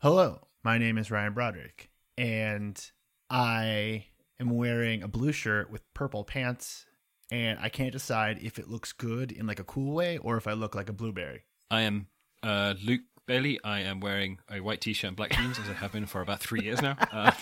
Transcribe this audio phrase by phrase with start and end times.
[0.00, 2.80] Hello, my name is Ryan Broderick, and
[3.28, 4.06] I
[4.38, 6.86] am wearing a blue shirt with purple pants,
[7.32, 10.46] and I can't decide if it looks good in like a cool way or if
[10.46, 11.44] I look like a blueberry.
[11.70, 12.06] I am
[12.44, 13.58] uh, Luke Bailey.
[13.64, 16.40] I am wearing a white t-shirt and black jeans, as I have been for about
[16.40, 16.96] three years now.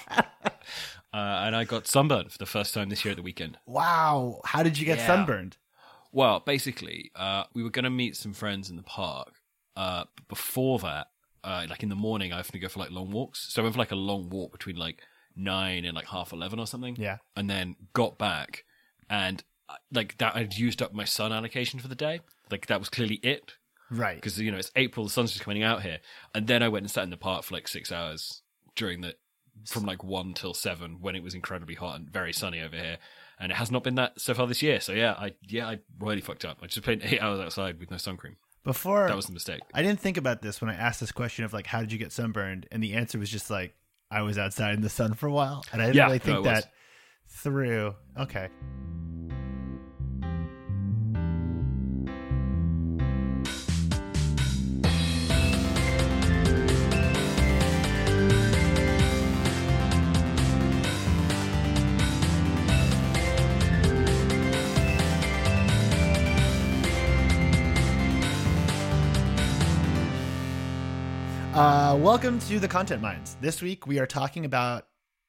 [1.13, 3.57] Uh, uh, and I got sunburned for the first time this year at the weekend.
[3.67, 5.07] Wow, how did you get Yeah.
[5.07, 5.57] sunburned?
[6.13, 9.35] Well, basically, uh, we were going to meet some friends in the park.
[9.77, 11.07] Uh, before that,
[11.47, 13.53] uh, like in the morning, I often go for like long walks.
[13.53, 15.01] So I went for like a long walk between like
[15.35, 16.97] nine and like half eleven or something.
[16.97, 17.19] Yeah.
[17.37, 18.65] And then got back,
[19.09, 22.21] and uh, like that, I'd used up my sun allocation for the day.
[22.51, 23.55] Like that was clearly it
[23.91, 24.17] Right.
[24.17, 25.99] because you know it's April, the sun's just coming out here.
[26.35, 28.43] And then I went and sat in the park for like six hours
[28.75, 29.15] during the
[29.67, 32.99] from like one till seven when it was incredibly hot and very sunny over here.
[33.39, 34.81] And it has not been that so far this year.
[34.81, 36.59] So yeah, I yeah I really fucked up.
[36.63, 38.37] I just spent eight hours outside with no sun cream.
[38.67, 39.61] Before That was a mistake.
[39.73, 41.99] I didn't think about this when I asked this question of like, how did you
[41.99, 42.67] get sunburned?
[42.71, 43.75] And the answer was just like,
[44.11, 46.25] I was outside in the sun for a while, and I didn't Yeah, really no,
[46.25, 46.45] think was.
[46.65, 46.73] that
[47.29, 47.95] through.
[48.19, 48.49] Okay.
[71.57, 73.39] Uh, welcome to the Content Mines.
[73.41, 74.89] This week we are talking about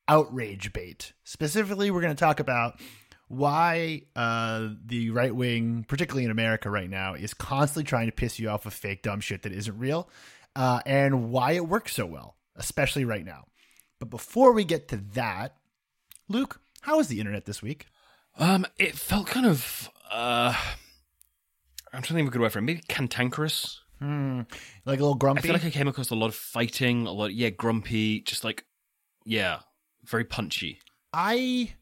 [0.09, 1.13] outrage bait.
[1.23, 2.81] Specifically, we're going to talk about
[3.29, 8.39] why uh, the right wing, particularly in America right now, is constantly trying to piss
[8.39, 10.09] you off with fake dumb shit that isn't real,
[10.57, 13.45] uh, and why it works so well, especially right now.
[13.97, 15.55] But before we get to that,
[16.27, 17.85] Luke, how was the internet this week?
[18.37, 20.53] Um, it felt kind of uh,
[21.93, 22.63] I'm trying to think of a good word for it.
[22.63, 23.79] Maybe cantankerous.
[23.99, 24.41] Hmm,
[24.85, 25.39] like a little grumpy.
[25.39, 28.43] I feel like I came across a lot of fighting, a lot yeah, grumpy, just
[28.43, 28.65] like
[29.25, 29.59] yeah,
[30.05, 30.79] very punchy.
[31.13, 31.73] I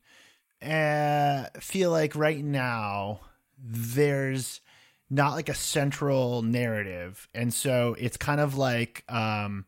[0.62, 3.22] uh, feel like right now
[3.58, 4.62] there's
[5.10, 9.66] not like a central narrative, and so it's kind of like um,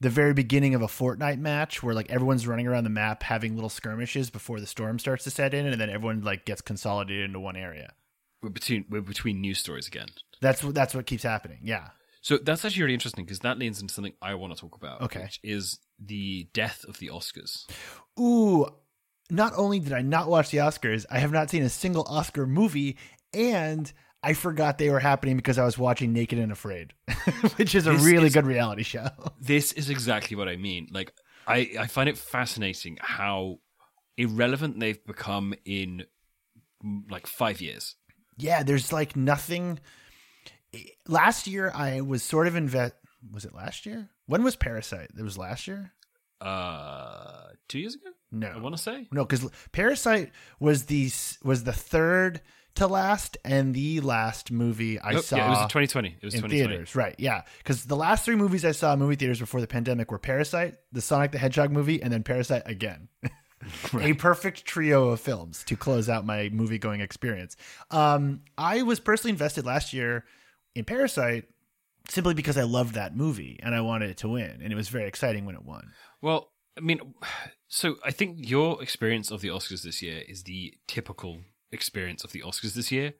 [0.00, 3.54] the very beginning of a Fortnite match where like everyone's running around the map having
[3.54, 7.24] little skirmishes before the storm starts to set in, and then everyone like gets consolidated
[7.24, 7.92] into one area.
[8.40, 10.08] We're between we're between news stories again.
[10.40, 11.60] That's what that's what keeps happening.
[11.62, 11.88] Yeah.
[12.20, 15.02] So that's actually really interesting because that leads into something I want to talk about.
[15.02, 15.22] Okay.
[15.22, 17.64] Which is the death of the Oscars.
[18.18, 18.66] Ooh,
[19.30, 22.46] not only did I not watch the Oscars, I have not seen a single Oscar
[22.46, 22.96] movie,
[23.32, 23.90] and
[24.22, 26.92] I forgot they were happening because I was watching Naked and Afraid,
[27.56, 29.08] which is a This really is- good reality show.
[29.40, 30.88] This is exactly what I mean.
[30.90, 31.12] Like
[31.46, 33.60] I, I find it fascinating how
[34.16, 36.04] irrelevant they've become in
[37.10, 37.94] like five years.
[38.36, 39.78] yeah, there's like nothing.
[41.06, 42.94] Last year, I was sort of invest.
[43.32, 44.08] Was it last year?
[44.26, 45.10] When was Parasite?
[45.18, 45.92] It was last year.
[46.40, 48.10] Uh two years ago?
[48.30, 49.06] No, I wanna say.
[49.10, 50.30] no, because Parasite
[50.60, 51.10] was the
[51.42, 52.40] was the third
[52.76, 55.36] to last and the last movie I Nope, saw.
[55.36, 56.08] yeah, it was 2020.
[56.20, 56.68] It was in 2020.
[56.70, 57.16] theaters, right?
[57.18, 60.18] Yeah, because the last three movies I saw in movie theaters before the pandemic were
[60.18, 63.08] Parasite, the Sonic the Hedgehog movie, and then Parasite again.
[64.00, 67.56] A perfect trio of films to close out my movie going experience.
[67.90, 70.24] Um, I was personally invested last year
[70.78, 71.44] in Parasite
[72.08, 74.88] simply because I loved that movie and I wanted it to win, and it was
[74.88, 75.90] very exciting when it won.
[76.22, 77.00] Well, I mean,
[77.66, 81.40] so I think your experience of the Oscars this year is the typical
[81.72, 83.14] experience of the Oscars this year,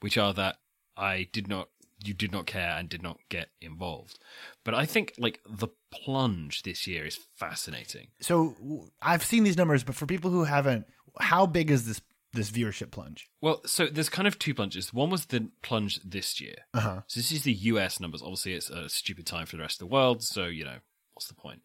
[0.00, 0.56] which are that
[0.96, 1.68] I did not,
[2.04, 4.18] you did not care and did not get involved.
[4.64, 8.08] But I think like the plunge this year is fascinating.
[8.20, 10.86] So I've seen these numbers, but for people who haven't,
[11.20, 12.02] how big is this
[12.34, 13.28] this viewership plunge?
[13.40, 14.92] Well, so there's kind of two plunges.
[14.92, 16.56] One was the plunge this year.
[16.74, 17.00] Uh huh.
[17.06, 18.22] So this is the US numbers.
[18.22, 20.22] Obviously, it's a stupid time for the rest of the world.
[20.22, 20.78] So you know,
[21.14, 21.62] what's the point?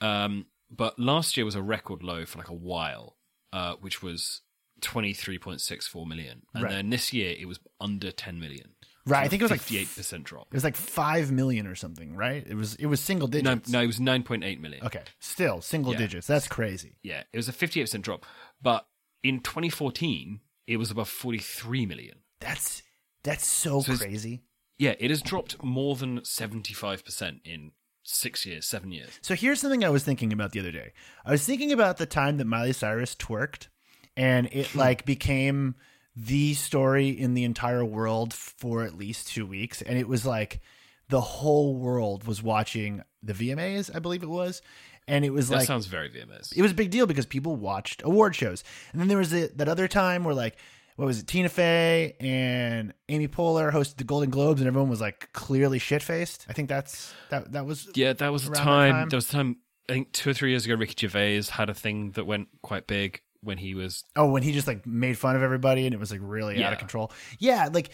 [0.00, 3.16] Um, but last year was a record low for like a while,
[3.52, 4.40] uh, which was
[4.80, 6.70] twenty three point six four million, and Right.
[6.72, 8.70] then this year it was under ten million.
[9.04, 10.46] Right, I think it was like fifty eight percent drop.
[10.52, 12.46] It was like five million or something, right?
[12.46, 13.68] It was it was single No, digits.
[13.70, 14.84] no, it was nine point eight million.
[14.86, 15.98] Okay, still single Yeah.
[15.98, 16.26] digits.
[16.28, 16.98] That's crazy.
[17.02, 18.24] Yeah, it was a fifty eight percent drop.
[18.62, 18.86] But
[19.22, 22.18] in twenty fourteen, it was above forty three million.
[22.40, 22.82] That's
[23.22, 24.42] that's so, So crazy.
[24.78, 27.72] Yeah, it has dropped more than seventy five percent in
[28.02, 29.10] six years, seven years.
[29.22, 30.92] So here's something I was thinking about the other day.
[31.24, 33.68] I was thinking about the time that Miley Cyrus twerked,
[34.16, 34.78] and it hmm.
[34.78, 35.76] like became
[36.14, 40.60] the story in the entire world for at least two weeks, and it was like
[41.08, 44.62] the whole world was watching the VMAs, I believe it was,
[45.08, 46.56] and it was like That like sounds very VMS.
[46.56, 48.62] it was a big deal because people watched award shows.
[48.92, 50.56] And then there was the, that other time where like
[50.96, 51.26] what was it?
[51.26, 56.02] Tina Fey and Amy Poehler hosted the Golden Globes, and everyone was like clearly shit
[56.02, 56.44] faced.
[56.50, 57.52] I think that's that.
[57.52, 59.08] That was Yeah, that was a Around that time, time?
[59.08, 59.56] There was a time.
[59.88, 62.86] I think two or three years ago, Ricky Gervais had a thing that went quite
[62.86, 64.04] big when he was.
[64.16, 66.74] oh when he just like made fun of everybody, and it was like really out
[66.74, 67.10] of control.
[67.38, 67.88] Yeah, like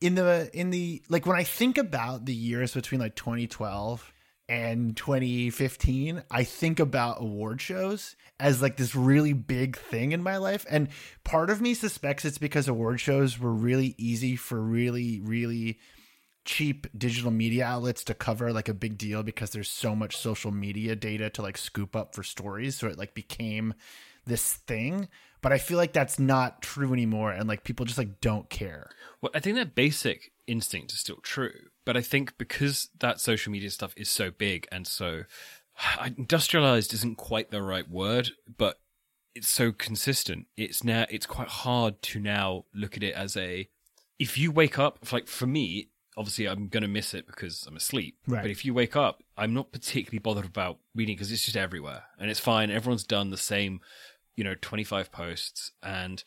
[0.00, 4.12] in the in the like when I think about the years between like 2012
[4.48, 10.36] and 2015, I think about award shows as like this really big thing in my
[10.36, 10.66] life.
[10.68, 10.88] And
[11.24, 15.78] part of me suspects it's because award shows were really easy for really, really
[16.44, 20.50] cheap digital media outlets to cover like a big deal because there's so much social
[20.50, 22.76] media data to like scoop up for stories.
[22.76, 23.72] So it like became
[24.26, 25.08] this thing.
[25.40, 27.30] But I feel like that's not true anymore.
[27.32, 28.90] And like people just like don't care.
[29.20, 33.52] Well, I think that basic instinct is still true, but I think because that social
[33.52, 35.24] media stuff is so big and so
[36.16, 38.80] industrialized isn't quite the right word, but
[39.34, 40.46] it's so consistent.
[40.56, 43.68] It's now it's quite hard to now look at it as a
[44.18, 47.76] if you wake up like for me, obviously I'm going to miss it because I'm
[47.76, 48.16] asleep.
[48.26, 48.42] Right.
[48.42, 52.04] But if you wake up, I'm not particularly bothered about reading because it's just everywhere
[52.18, 52.70] and it's fine.
[52.70, 53.80] Everyone's done the same,
[54.36, 56.22] you know, 25 posts and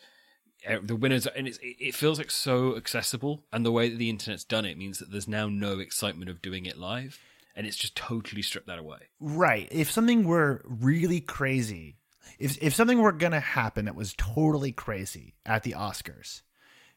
[0.84, 4.44] the winners and it's, it feels like so accessible and the way that the internet's
[4.44, 7.20] done it means that there's now no excitement of doing it live
[7.56, 9.68] and it's just totally stripped that away Right.
[9.72, 11.98] If something were really crazy,
[12.40, 16.42] if if something were going to happen that was totally crazy at the Oscars,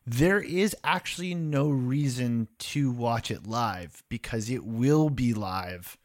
[0.07, 5.97] there is actually no reason to watch it live because it will be live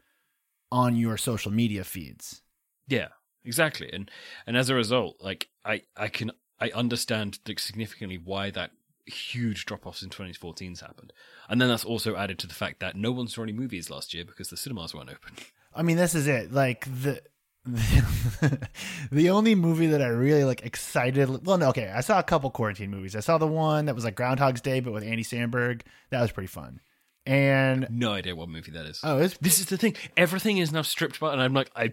[0.71, 2.41] on your social media feeds.
[2.87, 3.07] yeah
[3.43, 4.09] exactly and
[4.47, 8.71] and as a result like i i can i understand significantly why that
[9.05, 11.13] huge drop-offs in 2014's happened
[11.47, 14.13] and then that's also added to the fact that no one saw any movies last
[14.13, 15.35] year because the cinemas weren't open
[15.75, 16.51] I mean, this is it.
[16.51, 17.21] Like the
[17.65, 18.69] the,
[19.11, 21.45] the only movie that I really like excited.
[21.45, 21.91] Well, no, okay.
[21.93, 23.15] I saw a couple quarantine movies.
[23.15, 25.81] I saw the one that was like Groundhog's Day, but with Andy Samberg.
[26.11, 26.79] That was pretty fun.
[27.25, 30.71] And no idea what movie that is oh, it's this is the thing everything is
[30.71, 31.91] now stripped back and i'm like i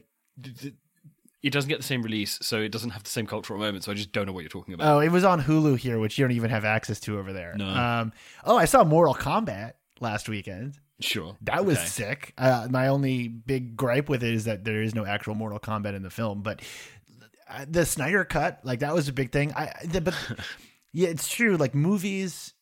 [1.42, 3.90] it doesn't get the same release so it doesn't have the same cultural moment so
[3.90, 6.16] i just don't know what you're talking about Oh, it was on Hulu here, which
[6.18, 7.54] you don't even have access to over there.
[7.56, 7.66] No.
[7.68, 8.12] Um,
[8.44, 10.78] oh, I saw Mortal Kombat last weekend.
[11.00, 11.86] sure That was Okay.
[11.86, 12.34] sick.
[12.38, 15.94] Uh, my only big gripe with it is that there is no actual Mortal Kombat
[15.94, 16.60] in the film, but
[17.48, 19.52] uh, the Snyder cut, like that was a big thing.
[19.54, 20.14] I, the, but
[20.92, 21.56] yeah, it's true.
[21.56, 22.54] Like movies,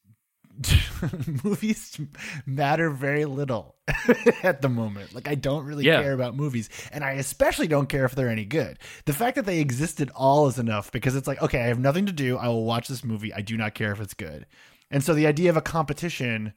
[1.45, 1.99] movies
[2.47, 3.77] matter very little
[4.43, 5.15] at the moment.
[5.15, 6.03] Like I don't really Yeah.
[6.03, 8.79] care about movies, and I especially don't care if they're any good.
[9.07, 11.79] The fact that they exist at all is enough because it's like, okay, I have
[11.79, 12.37] nothing to do.
[12.37, 13.33] I will watch this movie.
[13.33, 14.47] I do not care if it's good.
[14.91, 16.53] And so the idea of a competition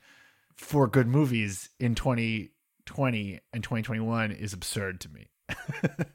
[0.57, 5.29] for good movies in 2020 and 2021 is absurd to me.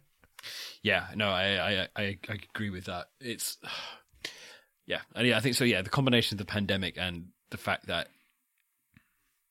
[0.82, 3.06] Yeah, no, I, I, I, I agree with that.
[3.20, 3.58] It's,
[4.86, 5.64] yeah, and yeah, I think so.
[5.64, 8.08] Yeah, the combination of the pandemic and the fact that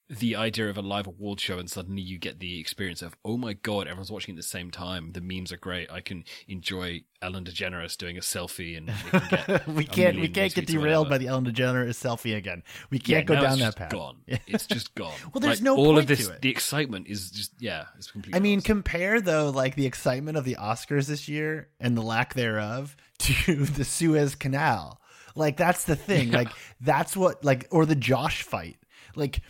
[0.10, 3.36] the idea of a live award show and suddenly you get the experience of, oh
[3.36, 5.12] my god, everyone's watching at the same time.
[5.12, 5.92] The memes are great.
[5.92, 10.54] I can enjoy Ellen DeGeneres doing a selfie, and can get we can't we can't
[10.54, 12.64] get derailed by the Ellen DeGeneres selfie again.
[12.90, 13.92] We can't go down that path.
[13.92, 14.18] Gone.
[14.48, 15.14] It's just gone.
[15.34, 16.32] Well, there's Like, no all of this.
[16.42, 18.38] The excitement is just yeah, it's completely.
[18.38, 22.34] I mean, compare though, like the excitement of the Oscars this year and the lack
[22.34, 25.02] thereof to the Suez Canal.
[25.38, 26.31] Like that's the thing.
[26.31, 26.50] Like
[26.81, 28.78] that's what like or the Josh fight.
[29.16, 29.42] Like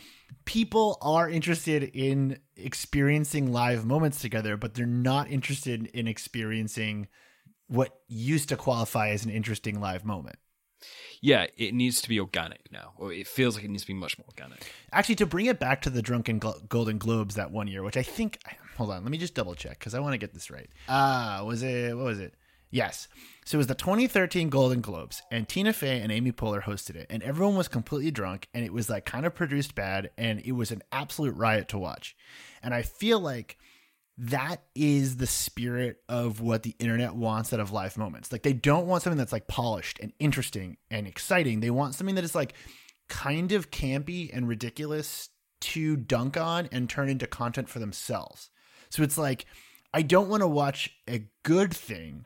[0.46, 7.08] people are interested in experiencing live moments together, but they're not interested in experiencing
[7.68, 10.38] what used to qualify as an interesting live moment.
[11.22, 13.94] yeah, it needs to be organic now, or it feels like it needs to be
[13.94, 14.72] much more organic.
[14.92, 18.04] Actually, to bring it back to the Drunken Golden Globes that one year, which I
[18.04, 18.40] think,
[18.78, 20.70] hold on, let me just double check because I want to get this right.
[20.88, 22.36] Ah, was it, what was it?
[22.70, 23.08] Yes.
[23.46, 27.08] So it was the 2013 Golden Globes, and Tina Fey and Amy Poehler hosted it,
[27.10, 30.52] and everyone was completely drunk, and it was like kind of produced bad, and it
[30.52, 32.16] was an absolute riot to watch.
[32.62, 33.58] And I feel like
[34.18, 38.32] that is the spirit of what the internet wants out of live moments.
[38.32, 41.60] Like they don't want something that's like polished and interesting and exciting.
[41.60, 42.54] They want something that is like
[43.08, 48.50] kind of campy and ridiculous to dunk on and turn into content for themselves.
[48.90, 49.46] So it's like
[49.94, 52.26] I don't want to watch a good thing.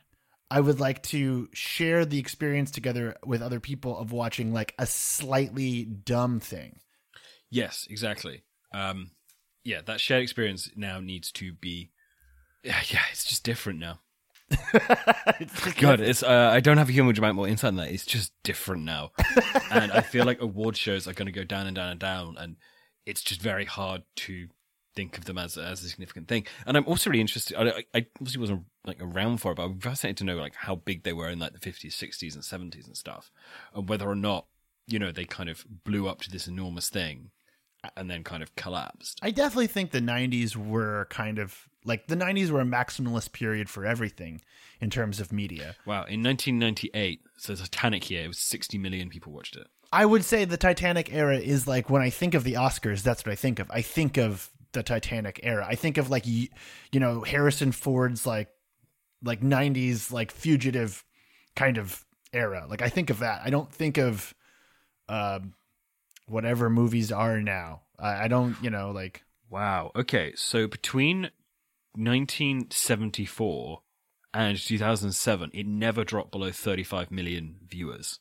[0.51, 4.86] I would like to share the experience together with other people of watching like a
[4.86, 6.79] slightly dumb thing.
[7.50, 8.43] Yes, exactly.
[8.74, 9.12] Um,
[9.63, 11.91] yeah, that shared experience now needs to be.
[12.63, 14.01] Yeah, yeah, it's just different now.
[15.79, 17.89] God, it's uh, I don't have a huge amount more insight on that.
[17.91, 19.12] It's just different now,
[19.72, 22.36] and I feel like award shows are going to go down and down and down,
[22.38, 22.58] and
[23.05, 24.48] it's just very hard to
[24.96, 26.46] think of them as as a significant thing.
[26.65, 27.55] And I'm also really interested.
[27.58, 30.56] I, I- I obviously wasn't like around for it, but I'm fascinated to know like
[30.56, 33.32] how big they were in like the 50s, 60s, and 70s and stuff,
[33.74, 34.46] and whether or not
[34.88, 37.32] you know they kind of blew up to this enormous thing,
[37.96, 39.20] and then kind of collapsed.
[39.22, 43.70] I definitely think the 90s were kind of like the 90s were a maximalist period
[43.70, 44.42] for everything
[44.80, 45.76] in terms of media.
[45.86, 49.68] Wow, in 1998, so Titanic year, it was 60 million people watched it.
[49.94, 53.26] I would say the Titanic era is like when I think of the Oscars, that's
[53.26, 53.70] what I think of.
[53.72, 55.66] I think of the Titanic era.
[55.68, 56.50] I think of like you
[56.94, 58.50] know Harrison Ford's like
[59.24, 61.04] like 90s like fugitive
[61.56, 62.66] kind of era.
[62.70, 63.42] Like I think of that.
[63.44, 64.34] I don't think of
[65.10, 65.54] um
[66.28, 67.82] whatever movies are now.
[68.00, 69.92] I, I don't, you know, like Wow.
[69.98, 71.24] Okay, so between
[71.94, 73.82] 1974
[74.34, 78.20] and 2007, it never dropped below 35 million viewers.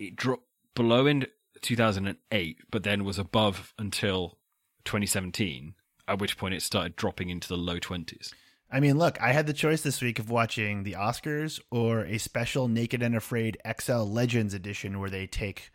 [0.00, 1.26] It dropped below in
[1.60, 4.38] 2008, but then was above until
[4.84, 5.74] 2017,
[6.08, 8.32] at which point it started dropping into the low 20s.
[8.72, 12.16] I mean, look, I had the choice this week of watching the Oscars or a
[12.16, 15.70] special Naked and Afraid XL Legends edition where they take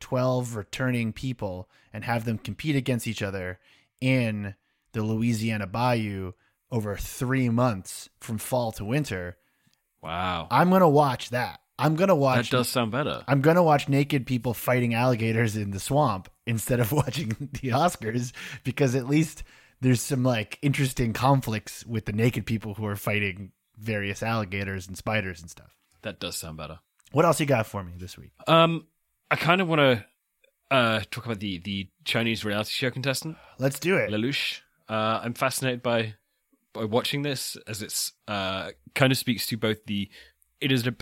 [0.00, 3.58] 12 returning people and have them compete against each other
[4.02, 4.54] in
[4.92, 6.32] the Louisiana Bayou
[6.70, 9.38] over three months from fall to winter.
[10.02, 10.46] Wow.
[10.50, 11.60] I'm going to watch that.
[11.78, 12.50] I'm going to watch.
[12.50, 13.24] That does sound better.
[13.26, 17.70] I'm going to watch naked people fighting alligators in the swamp instead of watching the
[17.70, 18.32] Oscars
[18.62, 19.42] because at least
[19.82, 24.96] there's some like interesting conflicts with the naked people who are fighting various alligators and
[24.96, 25.76] spiders and stuff.
[26.02, 26.78] That does sound better.
[27.10, 28.30] What else you got for me this week?
[28.46, 28.86] Um,
[29.30, 30.04] I kind of want to
[30.70, 34.10] uh, talk about the, the Chinese reality show contestant, Let's do it.
[34.10, 34.60] Lelush.
[34.88, 36.14] Uh, I'm fascinated by
[36.72, 40.08] by watching this as it's uh, kind of speaks to both the
[40.60, 40.94] it is a,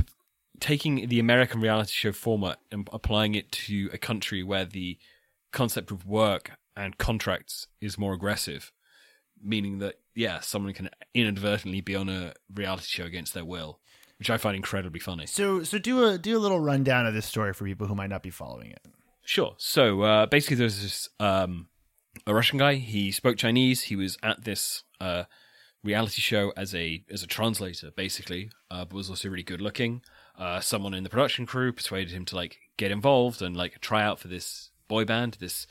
[0.58, 4.98] taking the American reality show format and applying it to a country where the
[5.52, 8.72] concept of work and contracts is more aggressive,
[9.42, 13.78] meaning that yeah, someone can inadvertently be on a reality show against their will,
[14.18, 15.26] which I find incredibly funny.
[15.26, 18.10] So so do a do a little rundown of this story for people who might
[18.10, 18.80] not be following it.
[19.22, 19.54] Sure.
[19.58, 21.68] So uh, basically, there's this um,
[22.26, 22.74] a Russian guy.
[22.74, 23.82] He spoke Chinese.
[23.82, 25.24] He was at this uh,
[25.84, 30.02] reality show as a as a translator, basically, uh, but was also really good looking.
[30.38, 34.02] Uh, someone in the production crew persuaded him to like get involved and like try
[34.02, 35.36] out for this boy band.
[35.40, 35.66] This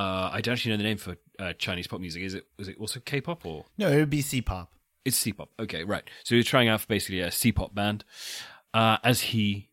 [0.00, 2.22] uh, I don't actually know the name for uh, Chinese pop music.
[2.22, 4.72] Is it is it also K-pop or No, it would be C-pop.
[5.04, 5.50] it's C-pop.
[5.58, 6.04] Okay, right.
[6.24, 8.04] So he was trying out for basically a C-pop band.
[8.72, 9.68] Uh, as he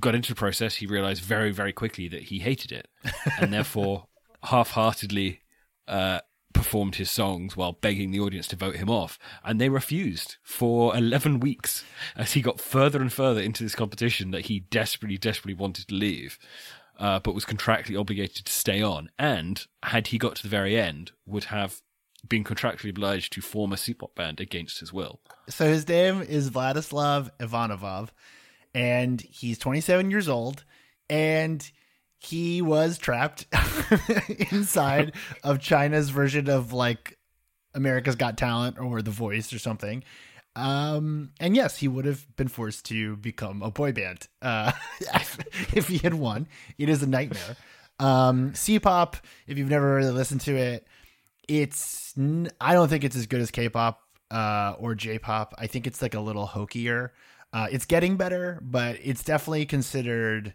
[0.00, 2.88] got into the process, he realized very, very quickly that he hated it,
[3.40, 4.06] and therefore
[4.44, 5.40] half-heartedly
[5.86, 6.20] uh,
[6.52, 9.18] performed his songs while begging the audience to vote him off.
[9.44, 11.84] And they refused for eleven weeks
[12.16, 15.94] as he got further and further into this competition that he desperately, desperately wanted to
[15.94, 16.38] leave.
[16.98, 20.76] Uh, but was contractually obligated to stay on, and had he got to the very
[20.76, 21.80] end, would have
[22.28, 25.20] been contractually obliged to form a C-pop band against his will.
[25.48, 28.08] So his name is Vladislav Ivanovov,
[28.74, 30.64] and he's 27 years old,
[31.08, 31.70] and
[32.18, 33.46] he was trapped
[34.52, 35.14] inside
[35.44, 37.16] of China's version of like
[37.74, 40.02] America's Got Talent or The Voice or something.
[40.58, 44.72] Um, and yes, he would have been forced to become a boy band uh,
[45.72, 46.48] if he had won.
[46.78, 47.56] It is a nightmare.
[48.00, 50.86] Um, C-pop, if you've never really listened to it,
[51.46, 52.12] it's
[52.60, 54.00] I don't think it's as good as K-pop
[54.32, 55.54] uh, or J-pop.
[55.58, 57.12] I think it's like a little hokier.
[57.52, 60.54] Uh, it's getting better, but it's definitely considered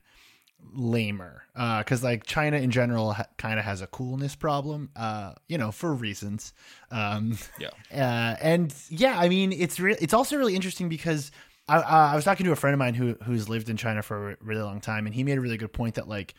[0.71, 5.57] lamer because like China in general ha- kind of has a coolness problem, uh, you
[5.57, 6.53] know, for reasons.
[6.91, 7.69] Um, Yeah.
[7.91, 11.31] uh, and yeah, I mean, it's re- it's also really interesting because
[11.67, 14.01] I, uh, I was talking to a friend of mine who who's lived in China
[14.01, 16.33] for a really long time, and he made a really good point that like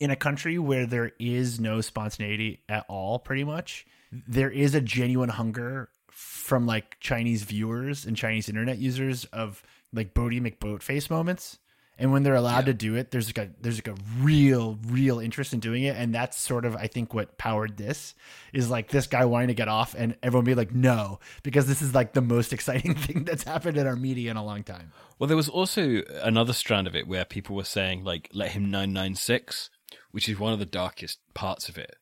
[0.00, 4.80] in a country where there is no spontaneity at all, pretty much, there is a
[4.80, 11.58] genuine hunger from like Chinese viewers and Chinese internet users of like Boaty McBoatface moments.
[11.98, 15.18] And when they're allowed to do it, there's like a there's like a real real
[15.18, 18.14] interest in doing it, and that's sort of I think what powered this
[18.52, 21.82] is like this guy wanting to get off, and everyone be like no because this
[21.82, 24.92] is like the most exciting thing that's happened in our media in a long time.
[25.18, 28.70] Well, there was also another strand of it where people were saying, like, let him
[28.70, 29.70] 996,
[30.12, 31.96] which is one of the darkest parts of it,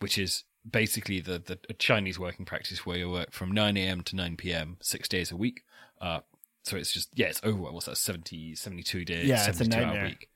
[0.00, 4.02] which is basically the, the Chinese working practice where you work from 9 a.m.
[4.02, 5.64] to 9 p.m., six days a week.
[6.00, 6.20] Uh,
[6.68, 9.82] so it's just, yeah, it's over, what's that, 70, 72 days, Yeah, it's a 72
[9.82, 10.28] hour week.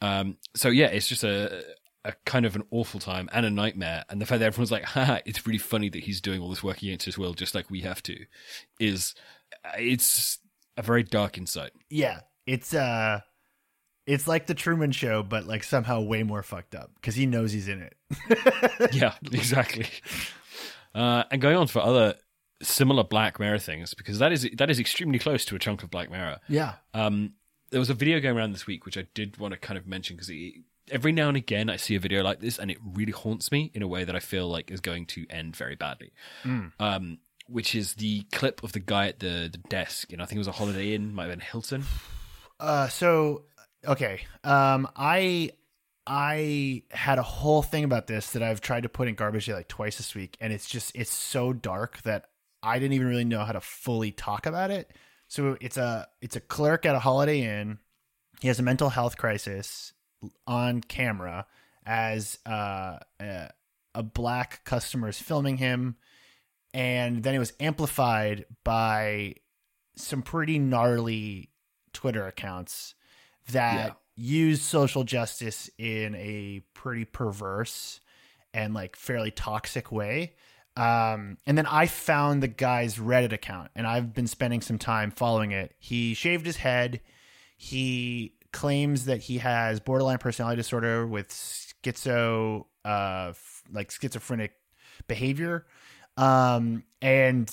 [0.00, 1.62] Um, so yeah, it's just a,
[2.04, 4.04] a kind of an awful time and a nightmare.
[4.08, 6.62] And the fact that everyone's like, haha, it's really funny that he's doing all this
[6.62, 8.16] work against his will, just like we have to,
[8.78, 9.14] is,
[9.78, 10.38] it's
[10.76, 11.72] a very dark insight.
[11.90, 13.20] Yeah, it's uh,
[14.06, 17.52] it's like the Truman Show, but like somehow way more fucked up because he knows
[17.52, 18.92] he's in it.
[18.92, 19.86] yeah, exactly.
[20.94, 22.14] Uh, and going on for other
[22.64, 25.90] similar Black Mirror things, because that is that is extremely close to a chunk of
[25.90, 26.40] Black Mirror.
[26.48, 27.34] Yeah, Um,
[27.70, 29.86] there was a video going around this week which I did want to kind of
[29.86, 30.30] mention because
[30.90, 33.70] every now and again I see a video like this and it really haunts me
[33.74, 36.12] in a way that I feel like is going to end very badly.
[36.44, 36.72] Mm.
[36.78, 40.10] Um, which is the clip of the guy at the, the desk.
[40.10, 41.84] You know, I think it was a Holiday Inn, might have been Hilton.
[42.58, 43.42] Uh, so
[43.86, 45.50] okay, um, I
[46.06, 49.54] I had a whole thing about this that I've tried to put in garbage day
[49.54, 52.26] like twice this week, and it's just it's so dark that
[52.64, 54.90] I didn't even really know how to fully talk about it.
[55.28, 57.78] So it's a it's a clerk at a Holiday Inn.
[58.40, 59.92] He has a mental health crisis
[60.46, 61.46] on camera
[61.86, 63.50] as uh, a,
[63.94, 65.96] a black customer is filming him,
[66.72, 69.34] and then it was amplified by
[69.96, 71.50] some pretty gnarly
[71.92, 72.94] Twitter accounts
[73.52, 73.92] that Yeah.
[74.16, 78.00] use social justice in a pretty perverse
[78.52, 80.34] and like fairly toxic way.
[80.76, 85.10] Um, and then I found the guy's Reddit account, and I've been spending some time
[85.10, 85.74] following it.
[85.78, 87.00] He shaved his head.
[87.56, 94.52] He claims that he has borderline personality disorder with schizo, uh, f- like schizophrenic
[95.06, 95.66] behavior.
[96.16, 97.52] Um, and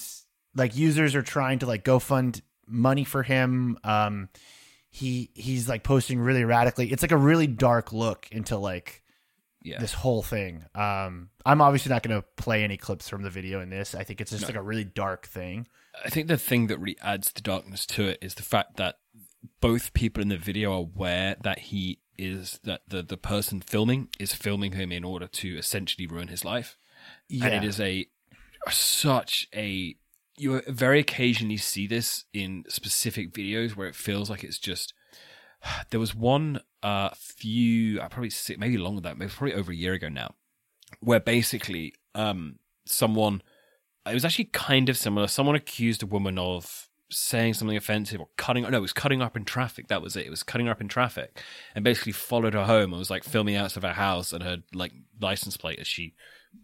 [0.55, 3.77] like users are trying to like go fund money for him.
[3.83, 4.29] Um,
[4.89, 6.91] he he's like posting really radically.
[6.91, 9.03] It's like a really dark look into like
[9.63, 9.79] Yeah.
[9.79, 10.65] this whole thing.
[10.73, 13.93] Um, I'm obviously not going to play any clips from the video in this.
[13.93, 14.47] I think it's just No.
[14.47, 15.67] like a really dark thing.
[16.03, 18.95] I think the thing that really adds the darkness to it is the fact that
[19.59, 24.07] both people in the video are aware that he is that the the person filming
[24.19, 26.77] is filming him in order to essentially ruin his life.
[27.27, 28.07] Yeah, and it is a
[28.69, 29.95] such a
[30.37, 34.93] you very occasionally see this in specific videos where it feels like it's just
[35.89, 39.71] there was one uh few I probably six, maybe longer than that maybe probably over
[39.71, 40.33] a year ago now
[40.99, 43.41] where basically um someone
[44.07, 48.29] it was actually kind of similar someone accused a woman of saying something offensive or
[48.37, 50.79] cutting no it was cutting up in traffic that was it it was cutting up
[50.81, 51.39] in traffic
[51.75, 54.57] and basically followed her home and was like filming outside of her house and her
[54.73, 56.13] like license plate as she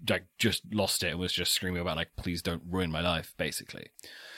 [0.10, 3.34] like just lost it and was just screaming about like please don't ruin my life
[3.38, 3.88] basically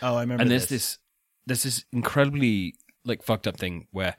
[0.02, 0.42] Oh, I remember.
[0.42, 0.96] and there's this.
[0.96, 0.98] this
[1.46, 2.76] there's this incredibly
[3.06, 4.16] like fucked up thing where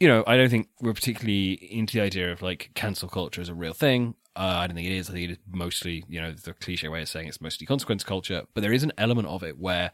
[0.00, 3.48] you know i don't think we're particularly into the idea of like cancel culture as
[3.48, 4.14] a real thing.
[4.34, 5.08] Uh, i don't think it is.
[5.08, 8.02] I think it is mostly you know the cliche way of saying it's mostly consequence
[8.02, 8.42] culture.
[8.54, 9.92] But there is an element of it where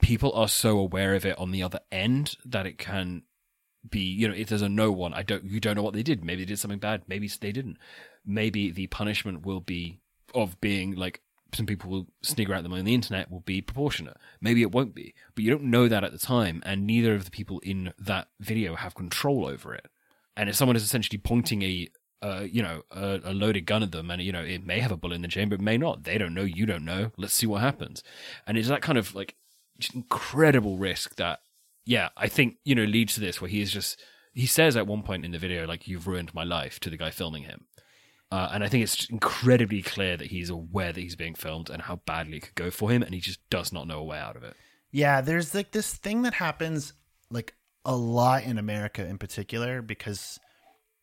[0.00, 3.22] people are so aware of it on the other end that it can
[3.88, 6.02] be you know if there's a no one i don't you don't know what they
[6.02, 6.24] did.
[6.24, 7.02] Maybe they did something bad.
[7.08, 7.78] Maybe they didn't.
[8.24, 10.00] Maybe the punishment will be
[10.34, 11.20] of being like
[11.54, 14.16] some people will snigger at them on the internet will be proportionate.
[14.40, 17.24] Maybe it won't be but you don't know that at the time and neither of
[17.24, 19.88] the people in that video have control over it.
[20.36, 21.88] And if someone is essentially pointing a
[22.22, 24.92] uh, you know a, a loaded gun at them and you know it may have
[24.92, 26.04] a bullet in the chamber it may not.
[26.04, 26.44] They don't know.
[26.44, 27.10] You don't know.
[27.16, 28.04] Let's see what happens.
[28.46, 29.34] And it's that kind of like
[29.94, 31.40] incredible risk that
[31.84, 34.00] yeah i think you know leads to this where he is just
[34.32, 36.96] he says at one point in the video like you've ruined my life to the
[36.96, 37.66] guy filming him
[38.32, 41.82] uh, and I think it's incredibly clear that he's aware that he's being filmed and
[41.82, 44.18] how badly it could go for him, and he just does not know a way
[44.18, 44.56] out of it.
[44.90, 46.94] Yeah, there's like this thing that happens
[47.30, 50.40] like a lot in America in particular because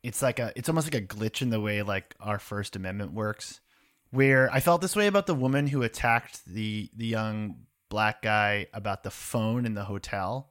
[0.02, 3.14] it's like a it's almost like a glitch in the way like our First Amendment
[3.14, 3.62] works.
[4.10, 7.58] Where I felt this way about the woman who attacked the the young
[7.90, 10.50] black guy about the phone in the hotel.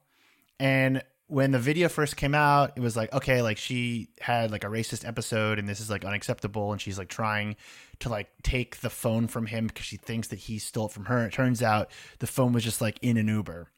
[0.61, 4.63] And when the video first came out, it was like, okay, like she had like
[4.63, 7.55] a racist episode and this is like unacceptable and she's like trying
[7.99, 11.05] to like take the phone from him because she thinks that he stole it from
[11.05, 11.23] her.
[11.27, 13.69] It turns out the phone was just like in an Uber.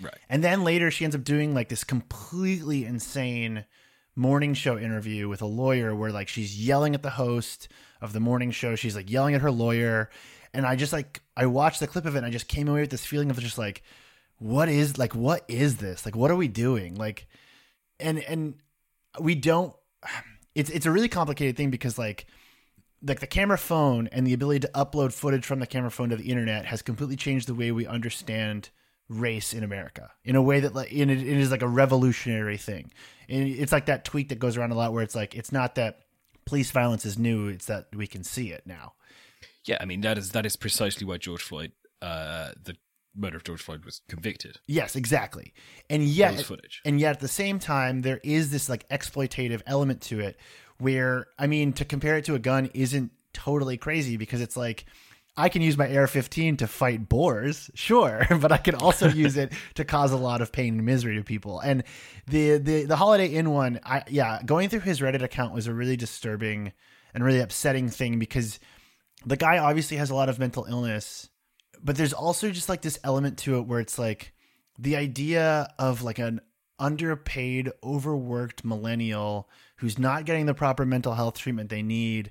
[0.00, 0.14] Right.
[0.28, 3.64] And then later she ends up doing like this completely insane
[4.14, 7.66] morning show interview with a lawyer where like she's yelling at the host
[8.00, 8.76] of the morning show.
[8.76, 10.10] She's like yelling at her lawyer.
[10.52, 12.82] And I just like I watched the clip of it and I just came away
[12.82, 13.82] with this feeling of just like,
[14.38, 16.04] what is like what is this?
[16.04, 16.94] Like what are we doing?
[16.94, 17.26] Like
[18.00, 18.54] and and
[19.20, 19.74] we don't
[20.54, 22.26] it's it's a really complicated thing because like
[23.06, 26.16] like the camera phone and the ability to upload footage from the camera phone to
[26.16, 28.70] the internet has completely changed the way we understand
[29.08, 32.90] race in America in a way that like it, it is like a revolutionary thing.
[33.28, 35.74] And it's like that tweet that goes around a lot where it's like it's not
[35.74, 36.00] that
[36.44, 38.94] police violence is new, it's that we can see it now.
[39.64, 42.76] Yeah, I mean that is that is precisely why George Floyd, uh, the
[43.14, 44.58] murder of George Floyd, was convicted.
[44.66, 45.54] Yes, exactly.
[45.88, 46.80] And yet footage.
[46.84, 50.36] and yet at the same time there is this like exploitative element to it
[50.78, 54.84] where i mean to compare it to a gun isn't totally crazy because it's like
[55.36, 59.52] i can use my ar-15 to fight boars sure but i can also use it
[59.74, 61.84] to cause a lot of pain and misery to people and
[62.26, 65.74] the the, the holiday inn one i yeah going through his reddit account was a
[65.74, 66.72] really disturbing
[67.14, 68.58] and really upsetting thing because
[69.24, 71.28] the guy obviously has a lot of mental illness
[71.84, 74.32] but there's also just like this element to it where it's like
[74.78, 76.40] the idea of like an
[76.78, 82.30] underpaid, overworked millennial who's not getting the proper mental health treatment they need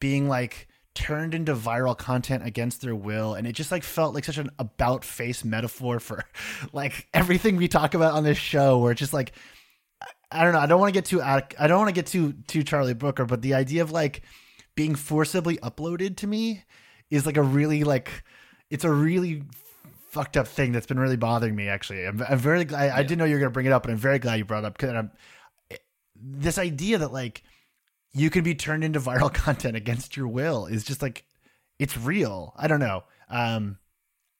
[0.00, 4.24] being like turned into viral content against their will and it just like felt like
[4.24, 6.24] such an about face metaphor for
[6.72, 9.32] like everything we talk about on this show where it's just like
[10.30, 10.58] I don't know.
[10.58, 11.22] I don't want to get too.
[11.22, 14.22] I don't want to get too too Charlie Brooker, but the idea of like
[14.74, 16.64] being forcibly uploaded to me
[17.10, 18.22] is like a really like
[18.70, 19.42] it's a really
[20.08, 21.68] fucked up thing that's been really bothering me.
[21.68, 22.86] Actually, I'm, I'm very glad.
[22.86, 22.96] Yeah.
[22.96, 24.64] I didn't know you were gonna bring it up, but I'm very glad you brought
[24.64, 25.08] it up because
[26.20, 27.42] this idea that like
[28.12, 31.24] you can be turned into viral content against your will is just like
[31.78, 32.52] it's real.
[32.56, 33.04] I don't know.
[33.28, 33.78] Um,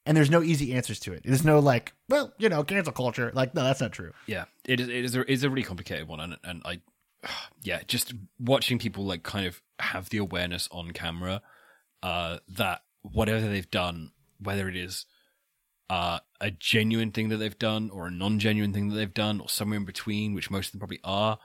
[0.07, 1.23] and there's no easy answers to it.
[1.25, 3.31] There's no like, well, you know, cancel culture.
[3.35, 4.13] Like, no, that's not true.
[4.27, 4.89] Yeah, it is.
[4.89, 6.81] It is a, it is a really complicated one, and and I,
[7.63, 11.43] yeah, just watching people like kind of have the awareness on camera,
[12.03, 15.07] uh, that whatever they've done, whether it is,
[15.91, 19.49] uh, a genuine thing that they've done or a non-genuine thing that they've done or
[19.49, 21.39] somewhere in between, which most of them probably are,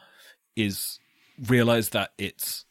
[0.56, 1.00] is
[1.48, 2.66] realize that it's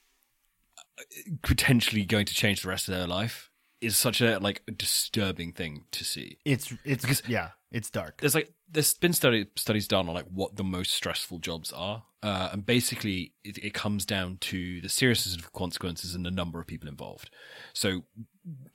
[0.79, 1.03] uh,
[1.43, 3.51] potentially going to change the rest of their life
[3.83, 6.39] is such a like disturbing thing to see.
[6.45, 8.21] It's it's because yeah, it's dark.
[8.21, 12.05] There's like there's been study studies done on like what the most stressful jobs are,
[12.23, 16.61] uh, and basically it, it comes down to the seriousness of consequences and the number
[16.61, 17.31] of people involved.
[17.73, 18.05] So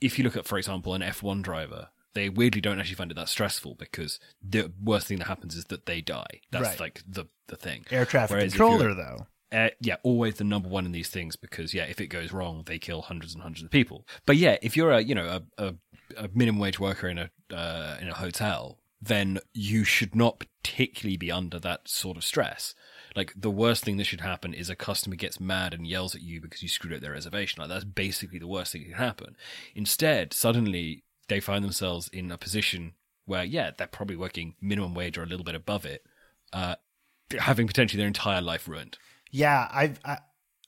[0.02, 3.16] if you look at, for example, an F1 driver, they weirdly don't actually find it
[3.16, 6.42] that stressful because the worst thing that happens is that they die.
[6.52, 6.80] That's right.
[6.80, 7.86] like the the thing.
[7.92, 11.74] Air traffic Whereas controller though uh, yeah, always the number one in these things because
[11.74, 14.06] yeah, if it goes wrong, they kill hundreds and hundreds of people.
[14.26, 15.76] But yeah, if you're a you know a, a,
[16.18, 21.18] a minimum wage worker in a uh, in a hotel, then you should not particularly
[21.18, 22.76] be under that sort of stress.
[23.16, 26.22] Like the worst thing that should happen is a customer gets mad and yells at
[26.22, 27.62] you because you screwed up their reservation.
[27.62, 29.36] Like that's basically the worst thing that can happen.
[29.76, 32.94] Instead, suddenly they find themselves in a position
[33.26, 36.04] where yeah, they're probably working minimum wage or a little bit above it,
[36.54, 36.76] uh,
[37.38, 38.98] having potentially their entire life ruined.
[39.32, 40.20] Yeah, I've I,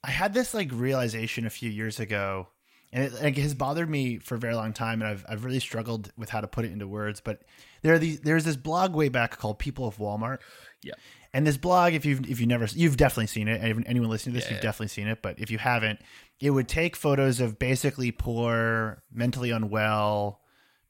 [0.04, 2.48] I had this like realization a few years ago,
[2.92, 5.60] and it, it, has bothered me for a very long time, and I've I've really
[5.62, 7.22] struggled with how to put it into words.
[7.22, 7.42] But
[7.82, 10.40] there are these there's this blog way back called People of Walmart.
[10.84, 10.94] Yeah.
[11.34, 14.40] And this blog, if you've if you never you've definitely seen it, anyone listening to
[14.40, 14.70] this, yeah, you've yeah.
[14.70, 15.22] definitely seen it.
[15.22, 16.00] But if you haven't,
[16.40, 20.42] it would take photos of basically poor, mentally unwell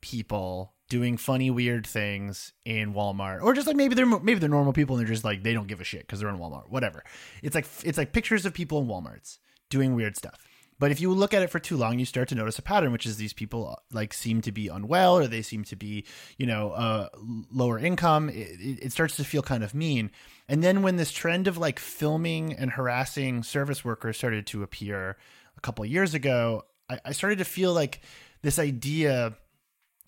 [0.01, 3.43] people doing funny weird things in Walmart.
[3.43, 5.67] Or just like maybe they're maybe they're normal people and they're just like they don't
[5.67, 6.69] give a shit cuz they're in Walmart.
[6.69, 7.03] Whatever.
[7.43, 10.48] It's like it's like pictures of people in Walmarts doing weird stuff
[10.79, 12.91] but if you look at it for too long you start to notice a pattern
[12.91, 16.05] which is these people like seem to be unwell or they seem to be
[16.37, 17.09] you know uh,
[17.51, 18.29] lower income.
[18.29, 20.11] It, it starts to feel kind of mean.
[20.47, 25.17] And then when this trend of like filming and harassing service workers started to appear
[25.57, 28.01] a couple years ago I, I started to feel like
[28.41, 29.35] this idea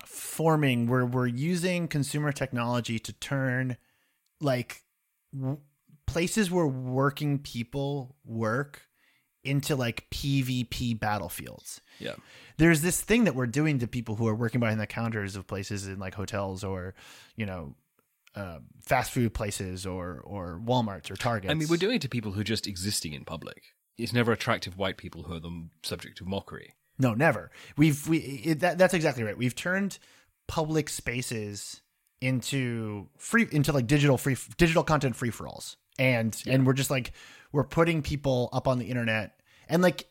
[0.06, 3.78] forming where we're using consumer technology to turn
[4.40, 4.82] like
[5.34, 5.60] w-
[6.08, 8.88] places where working people work
[9.44, 11.82] into like PvP battlefields.
[12.00, 12.16] Yeah.
[12.58, 15.48] There's this thing that we're doing to people who are working behind the counters of
[15.48, 16.94] places in like hotels or,
[17.36, 17.76] you know,
[18.36, 21.52] uh, fast food places or or Walmarts or Targets.
[21.52, 23.64] I mean, we're doing it to people who are just existing in public.
[23.98, 26.74] It's never attractive white people who are the subject of mockery.
[26.98, 27.52] No, never.
[27.78, 29.38] We've we it, that, that's exactly right.
[29.38, 29.98] We've turned
[30.48, 31.82] public spaces
[32.22, 36.54] into free into like digital free digital content free for alls, and yeah.
[36.54, 37.12] and we're just like
[37.52, 40.08] we're putting people up on the internet and like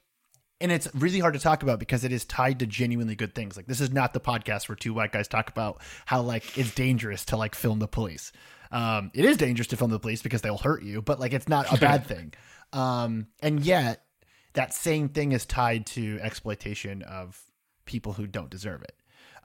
[0.60, 3.56] and it's really hard to talk about because it is tied to genuinely good things.
[3.56, 6.74] Like this is not the podcast where two white guys talk about how like it's
[6.74, 8.30] dangerous to like film the police.
[8.70, 11.48] Um, it is dangerous to film the police because they'll hurt you, but like it's
[11.48, 12.34] not a bad thing.
[12.72, 14.04] Um, and yet
[14.52, 17.40] that same thing is tied to exploitation of
[17.86, 18.94] people who don't deserve it.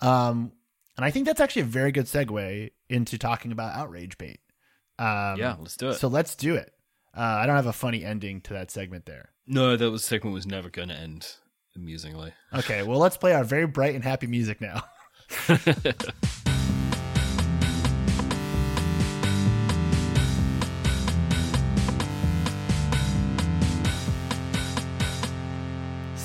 [0.05, 0.51] Um,
[0.97, 4.39] and I think that's actually a very good segue into talking about outrage bait.
[4.99, 5.95] Um, yeah, let's do it.
[5.95, 6.73] So let's do it.
[7.15, 9.29] Uh, I don't have a funny ending to that segment there.
[9.47, 11.27] No, that was, segment was never going to end
[11.75, 12.33] amusingly.
[12.53, 14.83] Okay, well, let's play our very bright and happy music now.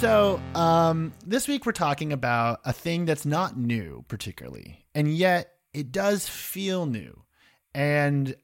[0.01, 5.53] So, um, this week we're talking about a thing that's not new, particularly, and yet
[5.75, 7.23] it does feel new.
[7.75, 8.35] And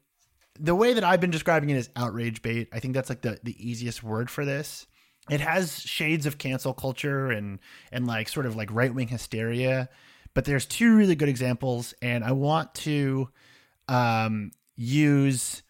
[0.59, 2.69] the way that I've been describing it is outrage bait.
[2.71, 4.87] I think that's like the, the easiest word for this.
[5.29, 7.59] It has shades of cancel culture and
[7.91, 9.89] and like sort of like right wing hysteria,
[10.33, 13.29] but there's two really good examples, and I want to
[13.89, 15.63] um, use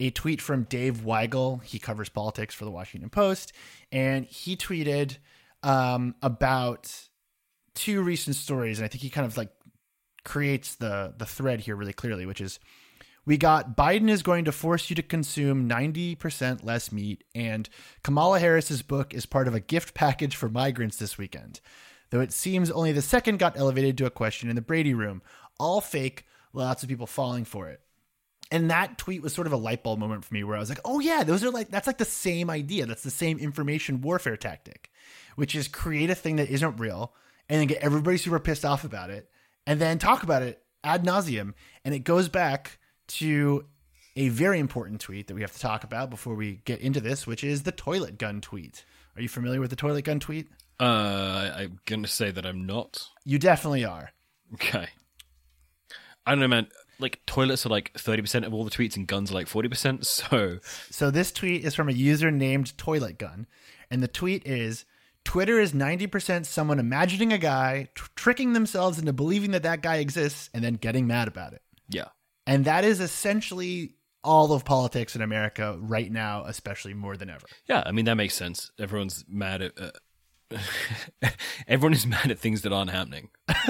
[0.00, 1.62] a tweet from Dave Weigel.
[1.64, 3.52] He covers politics for the Washington Post,
[3.90, 5.16] and he tweeted
[5.62, 7.08] um, about
[7.74, 9.50] two recent stories, and I think he kind of like
[10.24, 12.58] creates the the thread here really clearly, which is
[13.28, 17.68] we got Biden is going to force you to consume 90% less meat, and
[18.02, 21.60] Kamala Harris's book is part of a gift package for migrants this weekend.
[22.08, 25.20] Though it seems only the second got elevated to a question in the Brady room.
[25.60, 27.82] All fake, lots of people falling for it.
[28.50, 30.70] And that tweet was sort of a light bulb moment for me where I was
[30.70, 32.86] like, oh, yeah, those are like, that's like the same idea.
[32.86, 34.90] That's the same information warfare tactic,
[35.36, 37.12] which is create a thing that isn't real
[37.46, 39.28] and then get everybody super pissed off about it
[39.66, 41.52] and then talk about it ad nauseum.
[41.84, 43.66] And it goes back to
[44.16, 47.26] a very important tweet that we have to talk about before we get into this,
[47.26, 48.84] which is the toilet gun tweet.
[49.16, 50.48] Are you familiar with the toilet gun tweet?
[50.80, 53.04] Uh, I'm going to say that I'm not.
[53.24, 54.10] You definitely are.
[54.54, 54.86] Okay.
[56.26, 56.68] I don't know, man.
[57.00, 60.04] Like, toilets are like 30% of all the tweets and guns are like 40%.
[60.04, 60.58] So,
[60.90, 63.46] So this tweet is from a user named Toilet Gun,
[63.90, 64.84] and the tweet is
[65.24, 69.96] Twitter is 90% someone imagining a guy, tr- tricking themselves into believing that that guy
[69.96, 71.62] exists, and then getting mad about it.
[71.88, 72.06] yeah.
[72.48, 77.46] And that is essentially all of politics in America right now, especially more than ever.
[77.68, 78.72] Yeah, I mean, that makes sense.
[78.78, 79.72] Everyone's mad at.
[79.78, 79.90] Uh,
[81.68, 83.28] everyone is mad at things that aren't happening.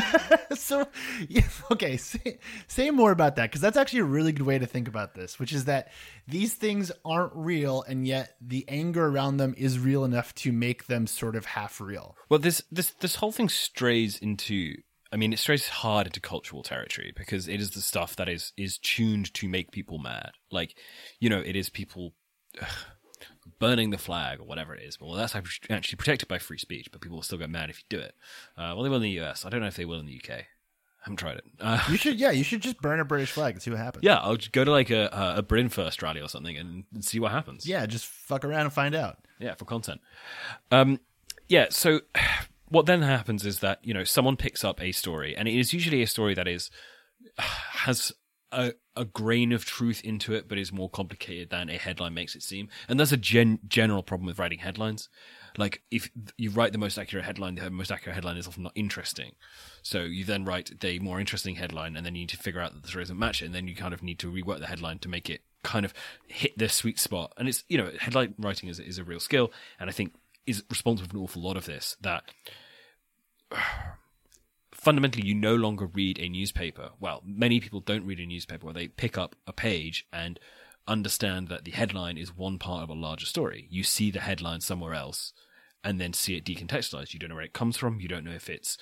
[0.54, 0.86] so,
[1.28, 2.38] yeah, okay, say,
[2.68, 5.40] say more about that because that's actually a really good way to think about this,
[5.40, 5.90] which is that
[6.28, 10.86] these things aren't real, and yet the anger around them is real enough to make
[10.86, 12.16] them sort of half real.
[12.28, 14.76] Well, this this this whole thing strays into.
[15.12, 18.52] I mean, it strays hard into cultural territory because it is the stuff that is
[18.56, 20.32] is tuned to make people mad.
[20.50, 20.76] Like,
[21.20, 22.14] you know, it is people
[22.60, 22.68] ugh,
[23.58, 25.00] burning the flag or whatever it is.
[25.00, 27.84] Well, that's actually protected by free speech, but people will still get mad if you
[27.88, 28.14] do it.
[28.56, 29.44] Uh, well, they will in the US.
[29.46, 30.30] I don't know if they will in the UK.
[30.40, 30.46] I
[31.04, 31.44] haven't tried it.
[31.60, 34.04] Uh, You should, yeah, you should just burn a British flag and see what happens.
[34.04, 37.04] yeah, I'll just go to like a a Britain First rally or something and, and
[37.04, 37.66] see what happens.
[37.66, 39.18] yeah, just fuck around and find out.
[39.38, 40.00] yeah for content
[40.72, 40.98] um
[41.48, 42.00] yeah so
[42.70, 45.72] what then happens is that you know someone picks up a story and it is
[45.72, 46.70] usually a story that is
[47.38, 48.12] has
[48.50, 52.34] a, a grain of truth into it but is more complicated than a headline makes
[52.34, 52.68] it seem.
[52.88, 55.08] And that's a gen- general problem with writing headlines.
[55.56, 58.72] Like if you write the most accurate headline the most accurate headline is often not
[58.74, 59.32] interesting.
[59.82, 62.74] So you then write the more interesting headline and then you need to figure out
[62.74, 64.66] that the story doesn't match it and then you kind of need to rework the
[64.66, 65.92] headline to make it kind of
[66.26, 67.32] hit the sweet spot.
[67.36, 70.14] And it's you know headline writing is, is a real skill and i think
[70.48, 72.24] is responsible for an awful lot of this that
[74.72, 76.90] fundamentally you no longer read a newspaper.
[77.00, 80.40] Well many people don't read a newspaper where they pick up a page and
[80.86, 83.66] understand that the headline is one part of a larger story.
[83.70, 85.32] You see the headline somewhere else
[85.84, 87.12] and then see it decontextualized.
[87.12, 88.00] You don't know where it comes from.
[88.00, 88.78] You don't know if it's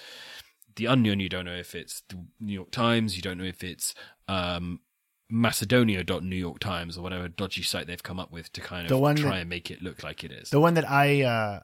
[0.77, 1.21] the onion.
[1.21, 3.17] You don't know if it's the new york times.
[3.17, 3.95] You don't know if it's
[4.29, 4.81] um
[5.29, 8.99] macedonia.new york times or whatever dodgy site they've come up with to kind of The
[8.99, 11.61] one try that- and make it look like it is The one that I, uh,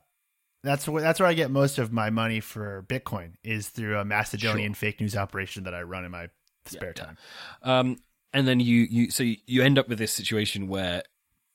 [0.62, 4.05] that's where that's where I get most of my money for Bitcoin is through a
[4.05, 6.29] Macedonian fake news operation that I run in my
[6.66, 7.05] spare yeah.
[7.05, 7.18] time.
[7.62, 7.96] Um,
[8.33, 11.03] and then you, you so you end up with this situation where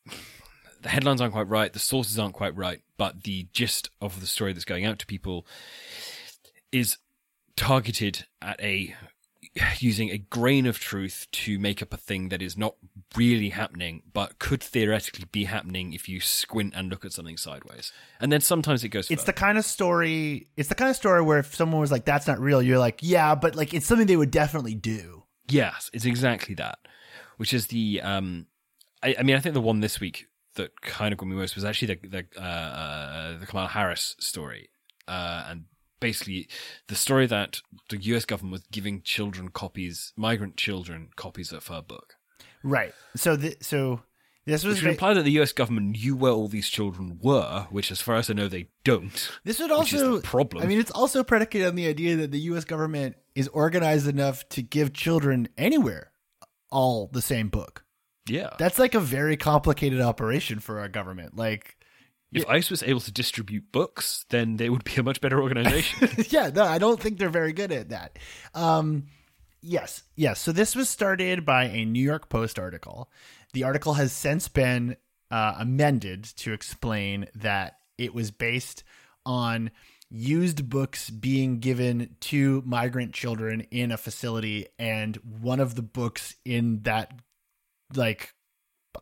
[0.81, 4.27] the headlines aren't quite right, the sources aren't quite right, but the gist of the
[4.27, 5.47] story that's going out to people
[6.71, 6.97] is
[7.55, 8.93] targeted at a
[9.79, 12.75] using a grain of truth to make up a thing that is not
[13.15, 17.91] really happening, but could theoretically be happening if you squint and look at something sideways.
[18.19, 19.09] And then sometimes it goes.
[19.09, 20.47] It's the kind of story.
[20.57, 22.99] It's the kind of story where if someone was like, "That's not real," you're like,
[23.01, 25.23] "Yeah," but like it's something they would definitely do.
[25.49, 26.79] Yes, it's exactly that.
[27.37, 28.47] Which is the um,
[29.03, 31.55] I, I mean, I think the one this week that kind of got me most
[31.55, 34.69] was actually the the uh, uh, the Kamala Harris story,
[35.07, 35.65] uh, and
[35.99, 36.47] basically
[36.87, 38.25] the story that the U.S.
[38.25, 42.15] government was giving children copies, migrant children copies of her book,
[42.63, 42.93] Right.
[43.15, 44.01] So, th- so
[44.45, 45.53] this was which would imply that the U.S.
[45.53, 49.31] government knew where all these children were, which, as far as I know, they don't.
[49.43, 50.63] This would also the problem.
[50.63, 52.65] I mean, it's also predicated on the idea that the U.S.
[52.65, 56.11] government is organized enough to give children anywhere
[56.69, 57.83] all the same book.
[58.27, 61.37] Yeah, That's like a very complicated operation for our government.
[61.37, 61.76] Like,
[62.33, 66.09] if ICE was able to distribute books, then they would be a much better organization.
[66.29, 68.17] yeah, no, I don't think they're very good at that.
[68.53, 69.07] Um,
[69.61, 70.39] yes, yes.
[70.39, 73.09] So this was started by a New York Post article.
[73.53, 74.97] The article has since been
[75.31, 78.83] uh, amended to explain that it was based
[79.25, 79.71] on
[80.09, 86.35] used books being given to migrant children in a facility, and one of the books
[86.45, 87.11] in that,
[87.93, 88.33] like,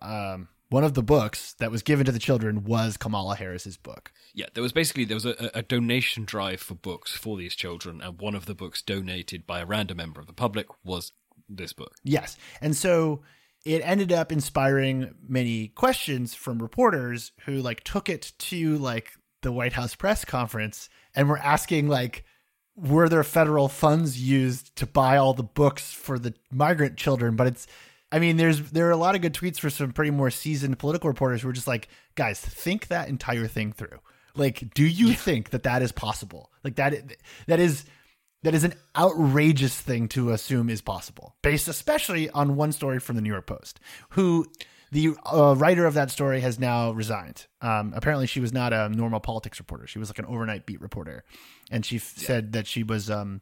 [0.02, 4.12] um, one of the books that was given to the children was Kamala Harris's book.
[4.34, 8.02] Yeah, there was basically there was a, a donation drive for books for these children,
[8.02, 11.12] and one of the books donated by a random member of the public was
[11.48, 11.94] this book.
[12.04, 12.38] Yes.
[12.62, 13.22] And so
[13.66, 19.52] it ended up inspiring many questions from reporters who like took it to like the
[19.52, 22.24] White House press conference and were asking like
[22.76, 27.48] were there federal funds used to buy all the books for the migrant children but
[27.48, 27.68] it's
[28.16, 30.80] I mean, there's there are a lot of good tweets for some pretty more seasoned
[30.80, 34.00] political reporters who are just like, guys, think that entire thing through.
[34.38, 36.50] Like, do you think that that is possible?
[36.64, 36.94] Like that
[37.48, 37.84] that is
[38.44, 43.18] that is an outrageous thing to assume is possible, based especially on one story from
[43.18, 44.46] the New York Post, who
[44.94, 47.48] the uh, writer of that story has now resigned.
[47.60, 50.80] Um, apparently, she was not a normal politics reporter; she was like an overnight beat
[50.80, 51.26] reporter,
[51.70, 52.28] and she f- yeah.
[52.28, 53.42] said that she was um,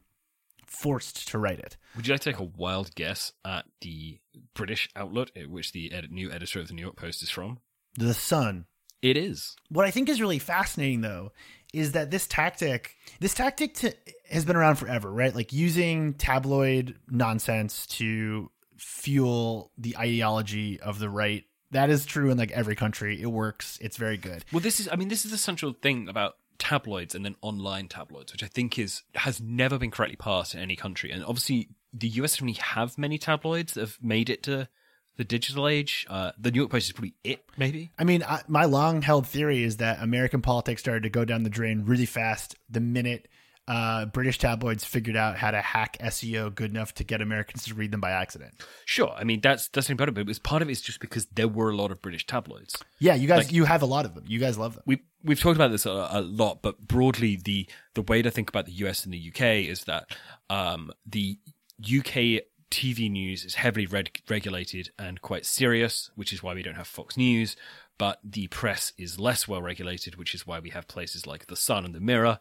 [0.73, 1.77] forced to write it.
[1.95, 4.19] Would you like to take a wild guess at the
[4.53, 7.59] British outlet at which the ed- new editor of the New York Post is from?
[7.97, 8.65] The Sun.
[9.01, 9.55] It is.
[9.69, 11.31] What I think is really fascinating, though,
[11.73, 13.93] is that this tactic, this tactic to,
[14.29, 15.35] has been around forever, right?
[15.35, 21.43] Like using tabloid nonsense to fuel the ideology of the right.
[21.71, 23.21] That is true in like every country.
[23.21, 23.77] It works.
[23.81, 24.45] It's very good.
[24.51, 27.89] Well, this is, I mean, this is the central thing about tabloids and then online
[27.89, 31.11] tabloids, which I think is has never been correctly passed in any country.
[31.11, 34.69] And obviously, the US doesn't really have many tabloids that have made it to
[35.17, 36.07] the digital age.
[36.09, 37.91] Uh, the New York Post is probably it, maybe.
[37.99, 41.43] I mean, I, my long held theory is that American politics started to go down
[41.43, 43.27] the drain really fast the minute
[43.67, 47.73] uh, British tabloids figured out how to hack SEO good enough to get Americans to
[47.73, 48.53] read them by accident.
[48.85, 51.27] Sure, I mean that's that's it, but it was part of it is just because
[51.27, 52.75] there were a lot of British tabloids.
[52.99, 54.25] Yeah, you guys, like, you have a lot of them.
[54.27, 54.83] You guys love them.
[54.85, 58.49] We we've talked about this a, a, lot, but broadly, the the way to think
[58.49, 60.15] about the US and the UK is that
[60.49, 61.37] um, the
[61.81, 66.75] UK TV news is heavily reg- regulated and quite serious, which is why we don't
[66.75, 67.55] have Fox News
[67.97, 71.55] but the press is less well regulated, which is why we have places like The
[71.55, 72.39] Sun and The Mirror.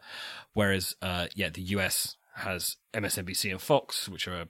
[0.53, 4.45] Whereas, uh, yeah, the US has MSNBC and Fox, which are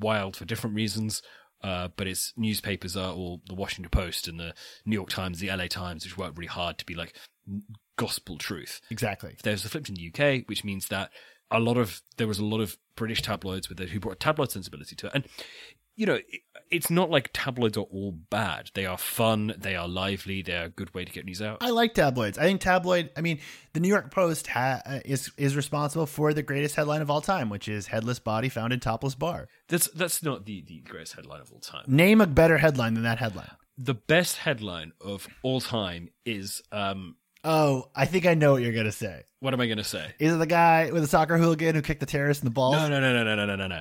[0.00, 1.22] wild for different reasons.
[1.62, 4.54] Uh, but its newspapers are all the Washington Post and the
[4.86, 7.14] New York Times, the LA Times, which work really hard to be like
[7.96, 8.80] gospel truth.
[8.90, 9.36] Exactly.
[9.42, 11.10] There's a flip in the UK, which means that
[11.50, 14.18] a lot of there was a lot of British tabloids with it who brought a
[14.18, 15.24] tabloid sensibility to it, and
[15.98, 16.20] you know,
[16.70, 18.70] it's not like tabloids are all bad.
[18.74, 21.58] They are fun, they are lively, they are a good way to get news out.
[21.60, 22.38] I like tabloids.
[22.38, 23.10] I think tabloid.
[23.16, 23.40] I mean,
[23.72, 27.20] the New York Post ha- uh, is is responsible for the greatest headline of all
[27.20, 31.14] time, which is "Headless Body Found in Topless Bar." That's that's not the the greatest
[31.14, 31.84] headline of all time.
[31.88, 33.50] Name a better headline than that headline.
[33.76, 38.72] The best headline of all time is um, Oh, I think I know what you're
[38.72, 39.22] gonna say.
[39.40, 40.12] What am I gonna say?
[40.18, 42.74] Is it the guy with the soccer hooligan who kicked the terrorist in the balls?
[42.74, 43.80] No, no, no, no, no, no, no, no.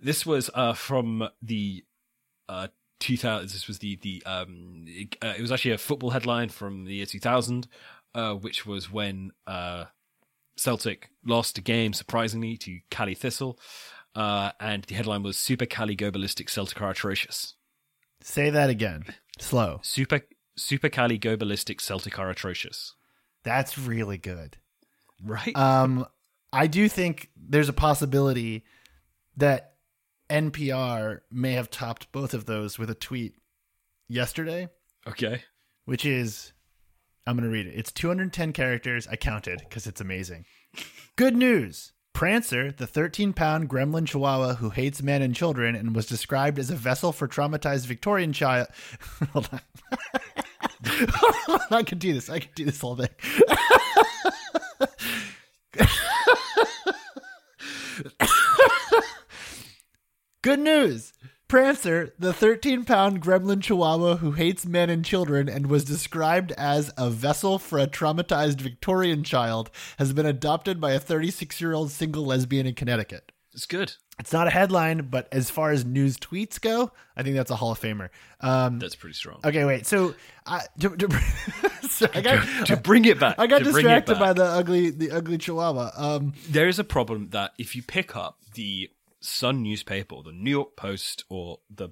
[0.00, 1.84] This was uh, from the
[2.48, 2.68] uh,
[3.00, 3.48] 2000.
[3.48, 4.84] This was the the um.
[4.86, 7.66] It, uh, it was actually a football headline from the year 2000,
[8.14, 9.86] uh, which was when uh,
[10.56, 13.58] Celtic lost a game surprisingly to Caley Thistle,
[14.14, 17.54] uh, and the headline was "Super Caley Go Ballistic Celtic are atrocious."
[18.20, 19.04] Say that again,
[19.38, 19.80] slow.
[19.82, 20.20] Super
[20.56, 22.94] Super Caley Go Ballistic Celtic are atrocious.
[23.48, 24.58] That's really good.
[25.24, 25.56] Right.
[25.56, 26.06] Um,
[26.52, 28.64] I do think there's a possibility
[29.38, 29.72] that
[30.28, 33.36] NPR may have topped both of those with a tweet
[34.06, 34.68] yesterday.
[35.06, 35.44] Okay.
[35.86, 36.52] Which is,
[37.26, 37.74] I'm going to read it.
[37.74, 39.06] It's 210 characters.
[39.06, 40.44] I counted because it's amazing.
[41.16, 41.92] Good news.
[42.12, 46.68] Prancer, the 13 pound gremlin chihuahua who hates men and children and was described as
[46.68, 48.66] a vessel for traumatized Victorian child.
[49.32, 49.60] Hold on.
[51.70, 52.30] I can do this.
[52.30, 53.08] I can do this all day.
[60.42, 61.12] Good news.
[61.48, 66.92] Prancer, the 13 pound gremlin chihuahua who hates men and children and was described as
[66.98, 71.90] a vessel for a traumatized Victorian child, has been adopted by a 36 year old
[71.90, 73.32] single lesbian in Connecticut.
[73.58, 73.92] It's good.
[74.20, 77.56] It's not a headline, but as far as news tweets go, I think that's a
[77.56, 78.08] Hall of Famer.
[78.40, 79.40] Um, that's pretty strong.
[79.44, 79.84] Okay, wait.
[79.84, 80.14] So,
[80.46, 81.20] uh, to, to,
[81.90, 85.10] so I got, to, to, bring it back, I got distracted by the ugly, the
[85.10, 85.90] ugly Chihuahua.
[85.96, 90.30] Um, there is a problem that if you pick up the Sun newspaper, or the
[90.30, 91.88] New York Post, or the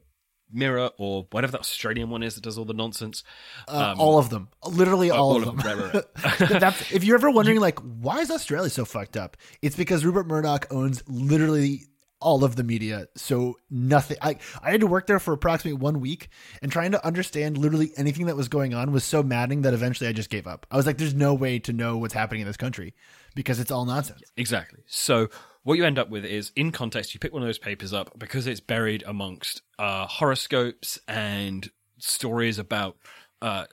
[0.53, 3.23] Mirror or whatever that Australian one is that does all the nonsense.
[3.69, 5.57] Uh, um, all of them, literally all, all of them.
[5.57, 6.03] them.
[6.25, 6.39] Right.
[6.61, 9.37] That's, if you're ever wondering, like, why is Australia so fucked up?
[9.63, 11.83] It's because Rupert Murdoch owns literally
[12.21, 13.09] all of the media.
[13.17, 14.17] So nothing.
[14.23, 16.29] I I had to work there for approximately one week,
[16.63, 20.09] and trying to understand literally anything that was going on was so maddening that eventually
[20.09, 20.67] I just gave up.
[20.71, 22.95] I was like, "There's no way to know what's happening in this country
[23.35, 24.81] because it's all nonsense." Exactly.
[24.87, 25.29] So
[25.67, 28.17] what you end up with is in context you pick one of those papers up
[28.17, 32.97] because it's buried amongst uh, horoscopes and stories about
[33.43, 33.65] uh,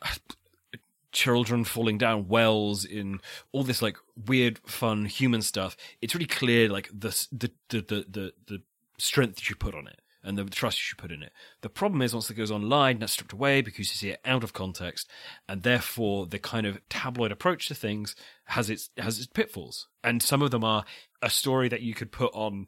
[1.12, 3.20] children falling down wells in
[3.52, 8.06] all this like weird fun human stuff it's really clear like the the the the,
[8.10, 8.62] the, the
[8.98, 11.34] strength you put on it and the trust you should put in it.
[11.62, 14.44] The problem is once it goes online, that's stripped away because you see it out
[14.44, 15.10] of context,
[15.50, 18.16] and therefore the kind of tabloid approach to things
[18.46, 19.88] has its has its pitfalls.
[20.04, 20.86] And some of them are
[21.24, 22.68] a story that you could put on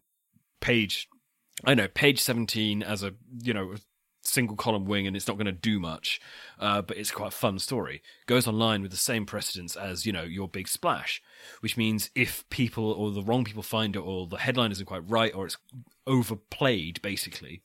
[0.62, 1.08] page,
[1.64, 3.76] I know, page seventeen as a you know
[4.24, 6.20] single column wing and it's not going to do much,
[6.60, 8.02] uh, but it's quite a fun story.
[8.26, 11.22] Goes online with the same precedence as you know your big splash,
[11.60, 15.08] which means if people or the wrong people find it or the headline isn't quite
[15.08, 15.58] right or it's
[16.08, 17.62] overplayed, basically,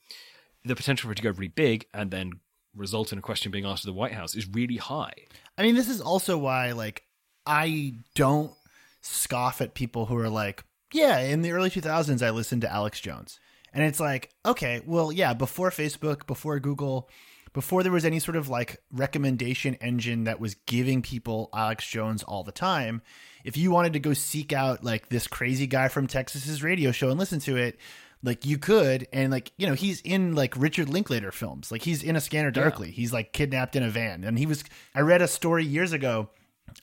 [0.63, 2.33] the potential for it to go really big and then
[2.75, 5.13] result in a question being asked to the White House is really high.
[5.57, 7.03] I mean, this is also why like
[7.45, 8.53] I don't
[9.01, 10.63] scoff at people who are like,
[10.93, 13.39] yeah, in the early 2000s I listened to Alex Jones.
[13.73, 17.09] And it's like, okay, well, yeah, before Facebook, before Google,
[17.53, 22.23] before there was any sort of like recommendation engine that was giving people Alex Jones
[22.23, 23.01] all the time,
[23.43, 27.09] if you wanted to go seek out like this crazy guy from Texas's radio show
[27.09, 27.79] and listen to it,
[28.23, 32.03] like you could and like you know he's in like richard linklater films like he's
[32.03, 32.93] in a scanner darkly yeah.
[32.93, 34.63] he's like kidnapped in a van and he was
[34.93, 36.29] i read a story years ago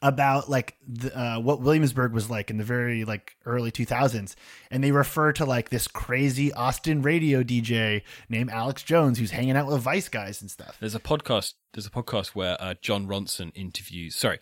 [0.02, 4.34] about like the, uh, what Williamsburg was like in the very like early 2000s
[4.70, 9.56] and they refer to like this crazy Austin radio DJ named Alex Jones who's hanging
[9.56, 10.76] out with Vice guys and stuff.
[10.80, 14.38] There's a podcast there's a podcast where uh, Jon Ronson interviews sorry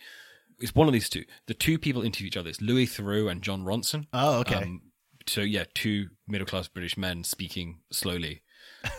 [0.59, 1.23] it's one of these two.
[1.45, 2.49] The two people interview each other.
[2.49, 4.07] It's Louis Theroux and Jon Ronson.
[4.11, 4.55] Oh, okay.
[4.55, 4.81] Um,
[5.27, 8.41] so yeah, two middle class British men speaking slowly.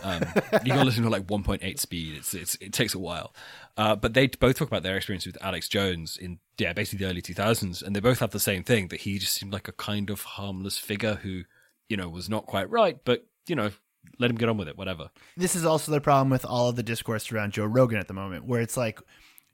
[0.03, 0.21] Um,
[0.63, 2.15] you gotta listen to like 1.8 speed.
[2.15, 3.33] It's, it's it takes a while,
[3.79, 7.09] uh, but they both talk about their experience with Alex Jones in yeah basically the
[7.09, 9.71] early 2000s, and they both have the same thing that he just seemed like a
[9.71, 11.43] kind of harmless figure who
[11.87, 13.71] you know was not quite right, but you know
[14.19, 15.11] let him get on with it, whatever.
[15.37, 18.13] This is also the problem with all of the discourse around Joe Rogan at the
[18.13, 18.99] moment, where it's like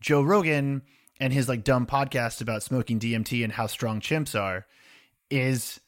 [0.01, 0.81] Joe Rogan
[1.19, 4.65] and his like dumb podcast about smoking DMT and how strong chimps are
[5.29, 5.79] is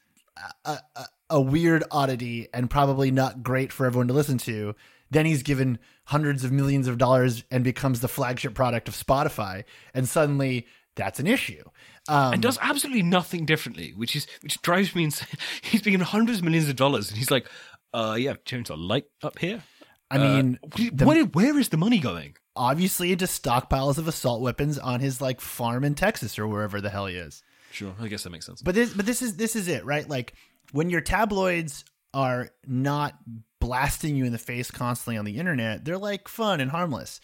[0.64, 4.76] a, a, a weird oddity and probably not great for everyone to listen to.
[5.10, 9.64] Then he's given hundreds of millions of dollars and becomes the flagship product of Spotify,
[9.94, 11.62] and suddenly that's an issue.
[12.08, 15.28] Um, and does absolutely nothing differently, which is which drives me insane.
[15.62, 17.48] He's being hundreds of millions of dollars, and he's like,
[17.92, 19.62] "Uh, yeah, turns a light up here."
[20.10, 22.36] I mean, uh, the, where, where is the money going?
[22.56, 26.90] Obviously, into stockpiles of assault weapons on his like farm in Texas or wherever the
[26.90, 27.42] hell he is.
[27.72, 28.62] Sure, I guess that makes sense.
[28.62, 30.08] But this, but this is this is it, right?
[30.08, 30.32] Like
[30.72, 31.84] when your tabloids
[32.14, 33.18] are not
[33.60, 37.20] blasting you in the face constantly on the internet, they're like fun and harmless.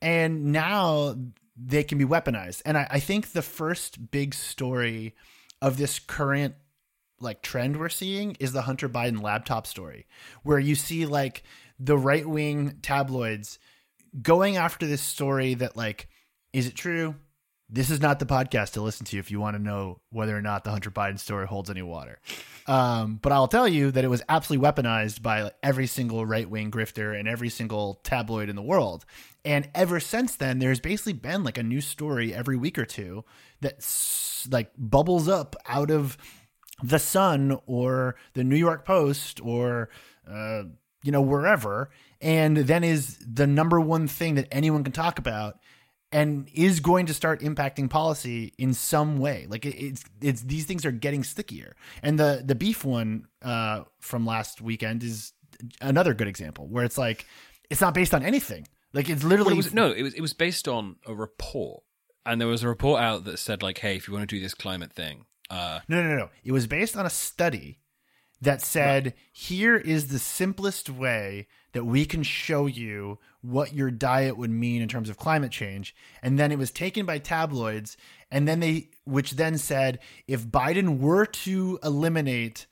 [0.00, 1.16] And now
[1.56, 2.62] they can be weaponized.
[2.64, 5.14] And I, I think the first big story
[5.62, 6.54] of this current
[7.18, 10.06] like trend we're seeing is the Hunter Biden laptop story,
[10.42, 11.42] where you see like
[11.78, 13.58] the right wing tabloids
[14.20, 16.08] going after this story that like,
[16.52, 17.14] is it true?
[17.68, 20.42] This is not the podcast to listen to if you want to know whether or
[20.42, 22.20] not the Hunter Biden story holds any water.
[22.68, 26.70] Um, but I'll tell you that it was absolutely weaponized by every single right wing
[26.70, 29.04] grifter and every single tabloid in the world.
[29.44, 33.24] And ever since then, there's basically been like a new story every week or two
[33.60, 33.84] that
[34.50, 36.16] like bubbles up out of
[36.82, 39.88] the Sun or the New York Post or
[40.30, 40.64] uh,
[41.02, 41.90] you know wherever,
[42.20, 45.58] and then is the number one thing that anyone can talk about
[46.12, 49.46] and is going to start impacting policy in some way.
[49.48, 51.74] Like it, it's it's these things are getting stickier.
[52.02, 55.32] And the the beef one uh, from last weekend is
[55.80, 57.26] another good example where it's like
[57.70, 58.66] it's not based on anything.
[58.92, 61.82] Like it's literally well, it was, no, it was it was based on a report,
[62.24, 64.40] and there was a report out that said like, hey, if you want to do
[64.40, 67.78] this climate thing, uh, no, no, no, it was based on a study
[68.46, 69.14] that said right.
[69.32, 74.80] here is the simplest way that we can show you what your diet would mean
[74.80, 75.94] in terms of climate change.
[76.22, 77.96] And then it was taken by tabloids,
[78.30, 82.66] and then they, which then said, if Biden were to eliminate,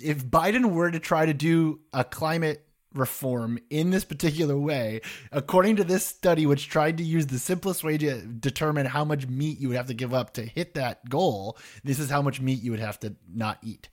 [0.00, 2.62] if Biden were to try to do a climate
[2.94, 5.00] reform in this particular way,
[5.32, 9.26] according to this study, which tried to use the simplest way to determine how much
[9.26, 12.40] meat you would have to give up to hit that goal, this is how much
[12.40, 13.88] meat you would have to not eat.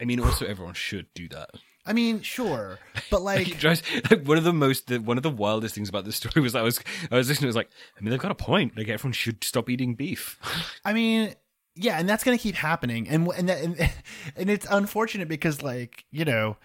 [0.00, 1.50] I mean, also everyone should do that.
[1.86, 2.80] I mean, sure,
[3.10, 6.04] but like, drives, like one of the most, the, one of the wildest things about
[6.04, 6.80] this story was I was,
[7.10, 7.46] I was listening.
[7.46, 8.76] I was like, I mean, they've got a point.
[8.76, 10.38] Like, everyone should stop eating beef.
[10.84, 11.34] I mean,
[11.76, 13.78] yeah, and that's going to keep happening, and and that, and,
[14.36, 16.56] and it's unfortunate because, like, you know,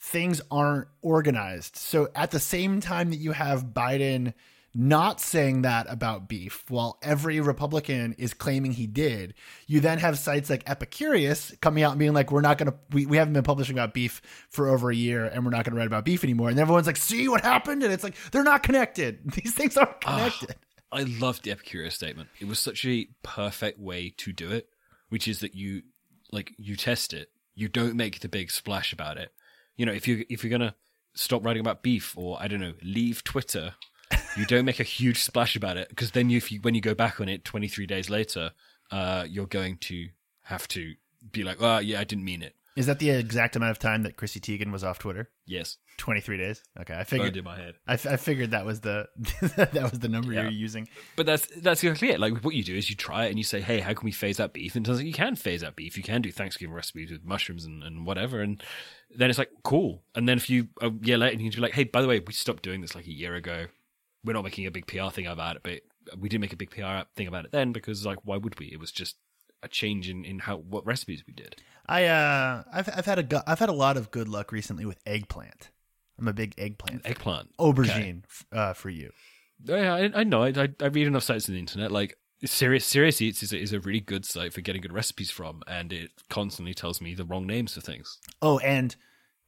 [0.00, 1.76] things aren't organized.
[1.76, 4.32] So at the same time that you have Biden
[4.74, 9.34] not saying that about beef while every Republican is claiming he did.
[9.66, 12.78] You then have sites like Epicurious coming out and being like, we're not going to,
[12.92, 15.74] we, we haven't been publishing about beef for over a year and we're not going
[15.74, 16.50] to write about beef anymore.
[16.50, 17.82] And everyone's like, see what happened?
[17.82, 19.32] And it's like, they're not connected.
[19.34, 20.56] These things aren't ah, connected.
[20.92, 22.28] I loved the Epicurious statement.
[22.38, 24.68] It was such a perfect way to do it,
[25.08, 25.82] which is that you,
[26.32, 27.30] like, you test it.
[27.54, 29.32] You don't make the big splash about it.
[29.76, 30.74] You know, if you if you're gonna
[31.14, 33.74] stop writing about beef or I don't know, leave Twitter
[34.36, 36.94] you don't make a huge splash about it because then if you when you go
[36.94, 38.52] back on it 23 days later,
[38.90, 40.08] uh, you're going to
[40.42, 40.94] have to
[41.32, 42.54] be like, oh yeah, I didn't mean it.
[42.76, 45.28] Is that the exact amount of time that Chrissy Teigen was off Twitter?
[45.44, 46.62] Yes, 23 days.
[46.80, 47.36] Okay, I figured.
[47.36, 47.74] in my head.
[47.86, 49.08] I, f- I figured that was the
[49.72, 50.42] that was the number Yeah.
[50.42, 50.88] you're using.
[51.16, 52.20] But that's that's exactly it.
[52.20, 54.12] Like what you do is you try it and you say, "Hey, how can we
[54.12, 55.96] phase out beef?" And it turns out you can phase out beef.
[55.96, 58.40] You can do Thanksgiving recipes with mushrooms and, and whatever.
[58.40, 58.62] And
[59.14, 60.04] then it's like cool.
[60.14, 62.20] And then if you a year later, you can be like, "Hey, by the way,
[62.20, 63.66] we stopped doing this like a year ago.
[64.24, 65.80] We're not making a big PR thing about it, but
[66.18, 68.66] we did make a big PR thing about it then because like why would we?
[68.66, 69.16] It was just
[69.62, 71.56] a change in, in how what recipes we did.
[71.86, 74.84] I uh, I've I've had a gu- I've had a lot of good luck recently
[74.84, 75.70] with eggplant.
[76.18, 77.02] I'm a big eggplant.
[77.02, 77.10] fan.
[77.10, 79.10] Eggplant, Aubergine f- uh, for you.
[79.64, 80.42] Yeah, I, I know.
[80.42, 81.90] I, I I read enough sites on the internet.
[81.90, 85.30] Like Serious Serious Eats is a, is a really good site for getting good recipes
[85.30, 88.18] from, and it constantly tells me the wrong names for things.
[88.40, 88.94] Oh, and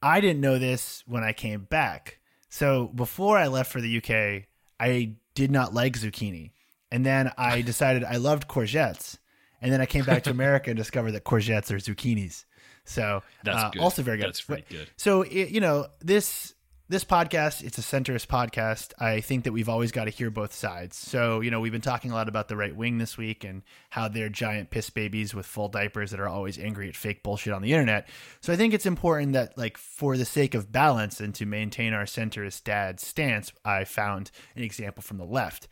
[0.01, 2.19] I didn't know this when I came back.
[2.49, 4.47] So before I left for the UK,
[4.79, 6.51] I did not like zucchini.
[6.91, 9.17] And then I decided I loved courgettes.
[9.61, 12.45] And then I came back to America and discovered that courgettes are zucchinis.
[12.85, 13.81] So That's uh, good.
[13.81, 14.27] also very good.
[14.27, 14.89] That's pretty good.
[14.97, 16.52] So it, you know this
[16.89, 18.91] this podcast it's a centrist podcast.
[18.99, 20.97] I think that we've always got to hear both sides.
[20.97, 23.63] So you know we've been talking a lot about the right wing this week and
[23.89, 27.53] how they're giant piss babies with full diapers that are always angry at fake bullshit
[27.53, 28.07] on the internet.
[28.41, 31.93] So I think it's important that like for the sake of balance and to maintain
[31.93, 35.67] our centrist dad stance, I found an example from the left.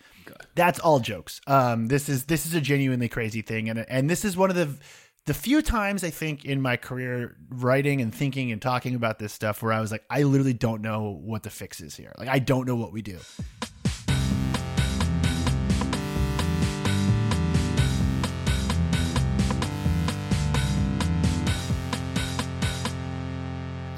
[0.56, 1.42] That's all jokes.
[1.48, 4.56] Um, this is this is a genuinely crazy thing, and and this is one of
[4.56, 4.70] the
[5.26, 9.32] the few times I think in my career writing and thinking and talking about this
[9.32, 12.12] stuff where I was like, I literally don't know what the fix is here.
[12.18, 13.20] Like, I don't know what we do.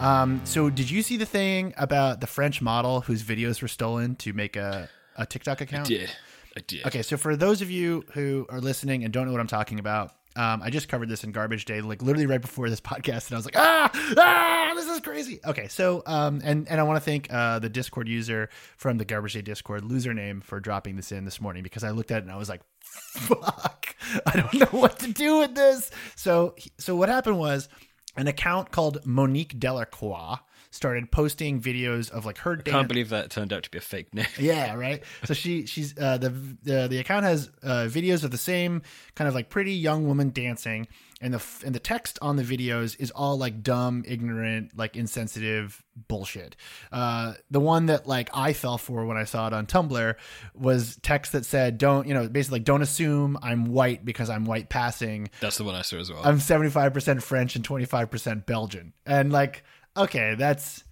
[0.01, 4.17] Um, so did you see the thing about the French model whose videos were stolen
[4.17, 5.87] to make a, a TikTok account?
[5.87, 6.11] Did
[6.57, 6.85] I did?
[6.85, 9.79] Okay, so for those of you who are listening and don't know what I'm talking
[9.79, 13.27] about, um, I just covered this in Garbage Day, like literally right before this podcast,
[13.27, 15.39] and I was like, ah, ah, this is crazy.
[15.45, 19.05] Okay, so um, and and I want to thank uh, the Discord user from the
[19.05, 22.19] Garbage Day Discord, loser name, for dropping this in this morning because I looked at
[22.19, 25.91] it and I was like, fuck, I don't know what to do with this.
[26.15, 27.69] So so what happened was
[28.15, 30.37] an account called Monique Delacroix
[30.73, 33.81] started posting videos of like her I Can't believe that turned out to be a
[33.81, 34.25] fake name.
[34.39, 35.03] yeah, right.
[35.25, 38.81] So she she's uh, the the the account has uh, videos of the same
[39.15, 40.87] kind of like pretty young woman dancing,
[41.21, 45.83] and the and the text on the videos is all like dumb, ignorant, like insensitive
[46.07, 46.55] bullshit.
[46.91, 50.15] Uh, the one that like I fell for when I saw it on Tumblr
[50.55, 54.45] was text that said, "Don't you know?" Basically, like, don't assume I'm white because I'm
[54.45, 55.29] white passing.
[55.39, 56.21] That's the one I saw as well.
[56.23, 58.93] I'm 75% French and 25% Belgian.
[59.05, 59.63] And like,
[59.97, 60.83] okay, that's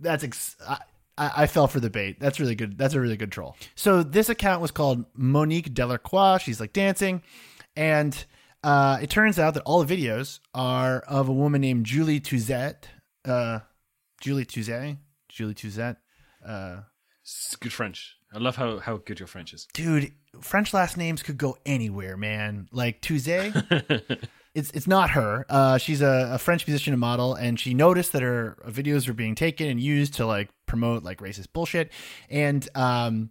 [0.00, 0.78] that's ex- I,
[1.16, 2.18] I I fell for the bait.
[2.20, 2.78] That's really good.
[2.78, 3.56] That's a really good troll.
[3.74, 6.38] So this account was called Monique Delacroix.
[6.38, 7.22] She's like dancing,
[7.76, 8.24] and
[8.64, 12.84] uh, it turns out that all the videos are of a woman named Julie Tuzet.
[13.24, 13.60] Uh,
[14.20, 14.98] Julie Tuzet.
[15.28, 15.96] Julie Tuzet.
[16.44, 16.80] Uh,
[17.22, 18.16] It's good French.
[18.32, 19.66] I love how, how good your French is.
[19.72, 22.68] dude, French last names could go anywhere, man.
[22.72, 24.26] Like Tuzet.
[24.54, 25.44] it's it's not her.
[25.48, 29.14] Uh, she's a, a French musician and model, and she noticed that her videos were
[29.14, 31.92] being taken and used to like promote like racist bullshit,
[32.28, 33.30] and um,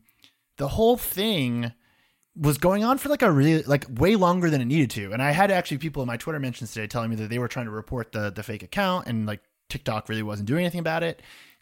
[0.58, 1.72] the whole thing
[2.36, 5.12] was going on for like a really like way longer than it needed to.
[5.12, 7.48] And I had actually people in my Twitter mentions today telling me that they were
[7.48, 11.04] trying to report the the fake account, and like TikTok really wasn't doing anything about
[11.04, 11.22] it.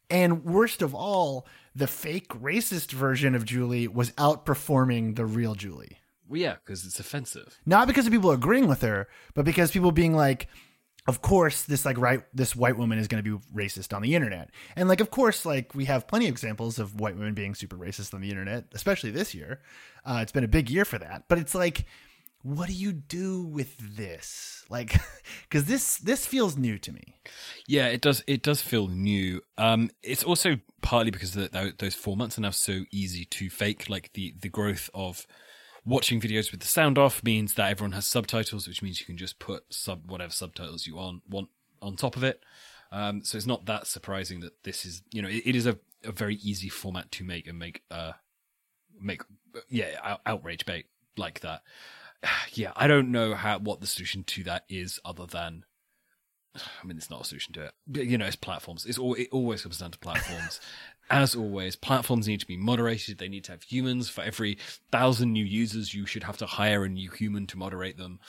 [0.10, 5.98] And worst of all, the fake racist version of Julie was outperforming the real Julie
[6.28, 7.60] Well, yeah, because it's offensive.
[7.66, 10.48] not because of people agreeing with her, but because people being like,
[11.08, 14.16] of course, this like right, this white woman is going to be racist on the
[14.16, 17.54] internet, and like, of course, like we have plenty of examples of white women being
[17.54, 19.62] super racist on the internet, especially this year.
[20.04, 21.86] Uh, it's been a big year for that, but it's like,
[22.42, 24.66] what do you do with this?
[24.70, 24.96] Like,
[25.44, 27.16] because this this feels new to me.
[27.68, 28.24] Yeah, it does.
[28.26, 29.42] It does feel new.
[29.60, 33.90] Um, it's also partly because the, tho- those formats are now so easy to fake.
[33.90, 35.28] Like the the growth of
[35.86, 39.18] watching videos with the sound off means that everyone has subtitles, which means you can
[39.18, 41.50] just put sub whatever subtitles you want
[41.82, 42.44] on top of it.
[42.92, 45.78] Um, so it's not that surprising that this is you know it, it is a,
[46.04, 48.14] a very easy format to make and make uh
[49.00, 49.22] make
[49.70, 51.62] yeah out, outrage bait like that.
[52.54, 55.66] Yeah, I don't know how what the solution to that is other than
[56.56, 57.72] I mean, it's not a solution to it.
[57.88, 58.86] But, you know, it's platforms.
[58.86, 60.60] It's all, it always comes down to platforms.
[61.10, 63.18] As always, platforms need to be moderated.
[63.18, 64.10] They need to have humans.
[64.10, 64.58] For every
[64.92, 68.20] thousand new users, you should have to hire a new human to moderate them.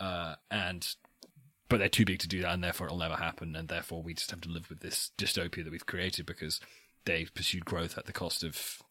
[0.00, 0.86] Uh, and,
[1.68, 3.54] but they're too big to do that, and therefore it'll never happen.
[3.54, 6.60] And therefore, we just have to live with this dystopia that we've created because
[7.04, 8.82] they've pursued growth at the cost of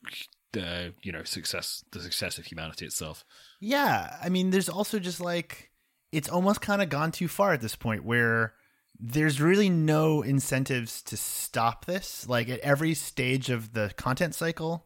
[0.54, 3.26] the, you know, success, the success of humanity itself.
[3.60, 5.72] Yeah, I mean, there's also just like
[6.12, 8.54] it's almost kind of gone too far at this point where
[9.00, 12.28] there's really no incentives to stop this.
[12.28, 14.86] Like at every stage of the content cycle,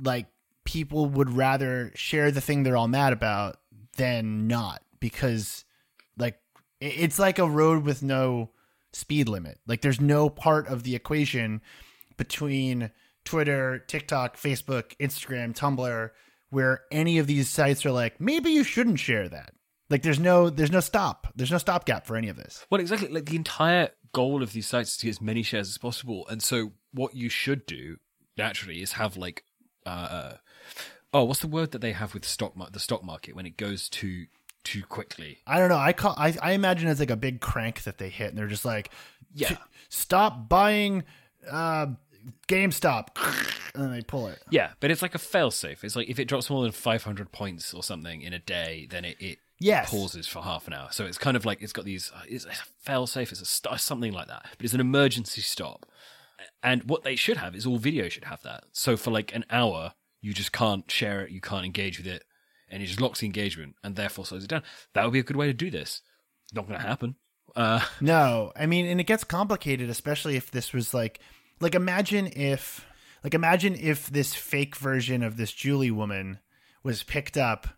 [0.00, 0.26] like
[0.64, 3.58] people would rather share the thing they're all mad about
[3.96, 5.64] than not because
[6.16, 6.38] like
[6.80, 8.50] it's like a road with no
[8.92, 9.58] speed limit.
[9.66, 11.60] Like there's no part of the equation
[12.16, 12.90] between
[13.24, 16.10] Twitter, TikTok, Facebook, Instagram, Tumblr
[16.50, 19.54] where any of these sites are like maybe you shouldn't share that.
[19.92, 21.26] Like there's no there's no stop.
[21.36, 22.66] There's no stopgap for any of this.
[22.70, 23.08] Well, exactly.
[23.08, 26.26] Like the entire goal of these sites is to get as many shares as possible,
[26.28, 27.98] and so what you should do
[28.38, 29.44] naturally is have like,
[29.86, 30.32] uh,
[31.12, 33.56] oh, what's the word that they have with stock mar- the stock market when it
[33.58, 34.26] goes too
[34.64, 35.38] too quickly?
[35.46, 35.76] I don't know.
[35.76, 38.46] I call I, I imagine it's like a big crank that they hit, and they're
[38.48, 38.90] just like,
[39.34, 39.56] Yeah.
[39.90, 41.04] stop buying
[41.50, 41.88] uh,
[42.48, 43.08] GameStop,"
[43.74, 44.40] and then they pull it.
[44.50, 45.84] Yeah, but it's like a failsafe.
[45.84, 49.04] It's like if it drops more than 500 points or something in a day, then
[49.04, 49.90] it, it Yes.
[49.90, 50.88] pauses for half an hour.
[50.90, 52.10] So it's kind of like it's got these.
[52.14, 52.50] uh, It's a
[52.88, 53.30] failsafe.
[53.32, 55.86] It's a st- something like that, but it's an emergency stop.
[56.62, 58.64] And what they should have is all video should have that.
[58.72, 62.24] So for like an hour, you just can't share it, you can't engage with it,
[62.68, 64.62] and it just locks the engagement and therefore slows it down.
[64.94, 66.02] That would be a good way to do this.
[66.52, 67.16] Not going to happen.
[67.54, 71.20] Uh, No, I mean, and it gets complicated, especially if this was like,
[71.60, 72.84] like imagine if,
[73.22, 76.38] like imagine if this fake version of this Julie woman
[76.82, 77.68] was picked up,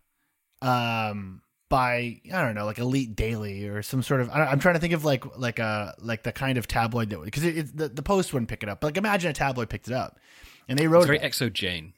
[0.61, 4.29] um, by I don't know, like Elite Daily or some sort of.
[4.29, 7.23] I, I'm trying to think of like like a like the kind of tabloid that
[7.23, 8.81] because the the Post wouldn't pick it up.
[8.81, 10.19] But like imagine a tabloid picked it up,
[10.67, 11.91] and they wrote it's very about- xoJane.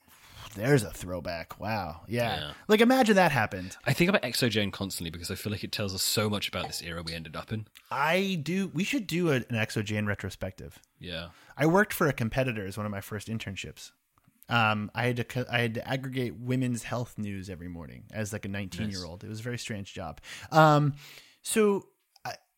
[0.55, 1.59] There's a throwback.
[1.59, 2.01] Wow.
[2.07, 2.39] Yeah.
[2.39, 2.51] Yeah.
[2.68, 3.78] Like imagine that happened.
[3.86, 6.65] I think about xoJane constantly because I feel like it tells us so much about
[6.65, 7.68] this era we ended up in.
[7.91, 8.72] I do.
[8.74, 10.80] We should do an xoJane retrospective.
[10.99, 11.28] Yeah.
[11.55, 13.91] I worked for a competitor as one of my first internships.
[14.49, 18.45] Um, I had to I had to aggregate women's health news every morning as like
[18.45, 19.23] a 19 year old.
[19.23, 20.21] It was a very strange job.
[20.51, 20.93] Um,
[21.41, 21.87] so,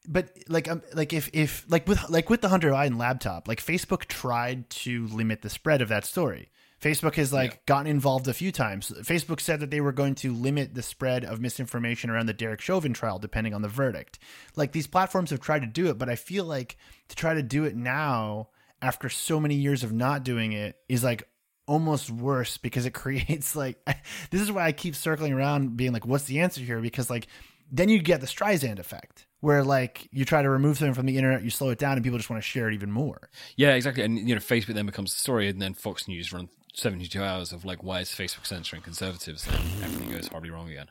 [0.07, 3.63] but like um, like if if like with like with the Hunter Biden laptop, like
[3.63, 6.49] Facebook tried to limit the spread of that story.
[6.81, 8.91] Facebook has like gotten involved a few times.
[9.01, 12.61] Facebook said that they were going to limit the spread of misinformation around the Derek
[12.61, 14.17] Chauvin trial, depending on the verdict.
[14.55, 16.77] Like these platforms have tried to do it, but I feel like
[17.09, 18.47] to try to do it now
[18.81, 21.27] after so many years of not doing it is like
[21.70, 23.78] almost worse because it creates like
[24.32, 26.82] this is why I keep circling around being like, what's the answer here?
[26.82, 27.28] Because like
[27.72, 31.17] then you get the Streisand effect where like you try to remove something from the
[31.17, 33.30] internet, you slow it down, and people just want to share it even more.
[33.55, 34.03] Yeah, exactly.
[34.03, 37.53] And you know, Facebook then becomes the story, and then Fox News run seventy-two hours
[37.53, 39.47] of like, why is Facebook censoring conservatives?
[39.47, 40.88] And everything goes horribly wrong again.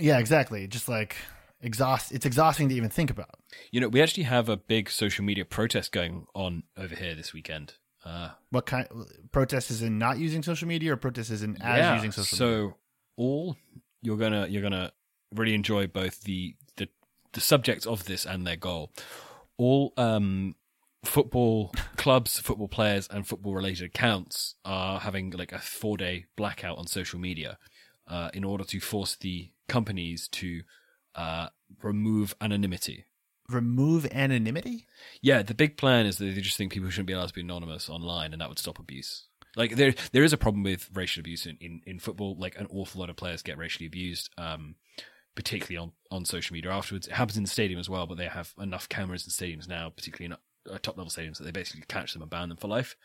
[0.00, 0.66] Yeah, exactly.
[0.66, 1.16] Just like
[1.60, 2.12] exhaust.
[2.12, 3.38] It's exhausting to even think about.
[3.70, 7.32] You know, we actually have a big social media protest going on over here this
[7.32, 7.74] weekend.
[8.04, 8.86] Uh, What kind
[9.30, 12.36] protest is in not using social media, or protest is in as yeah, using social
[12.38, 12.68] so media?
[12.70, 12.76] So
[13.16, 13.56] all
[14.02, 14.92] you're gonna you're gonna
[15.34, 16.88] really enjoy both the the
[17.32, 18.90] the subject of this and their goal.
[19.58, 20.54] All um
[21.04, 26.78] football clubs, football players, and football related accounts are having like a four day blackout
[26.78, 27.58] on social media
[28.06, 30.62] uh, in order to force the companies to
[31.14, 31.48] uh,
[31.82, 33.04] remove anonymity.
[33.50, 34.86] Remove anonymity.
[35.20, 37.40] Yeah, the big plan is that they just think people shouldn't be allowed to be
[37.40, 39.26] anonymous online, and that would stop abuse.
[39.56, 42.36] Like there, there is a problem with racial abuse in, in, in football.
[42.38, 44.76] Like an awful lot of players get racially abused, um,
[45.34, 47.08] particularly on, on social media afterwards.
[47.08, 49.90] It happens in the stadium as well, but they have enough cameras in stadiums now,
[49.90, 52.68] particularly in uh, top level stadiums, that they basically catch them and ban them for
[52.68, 52.96] life.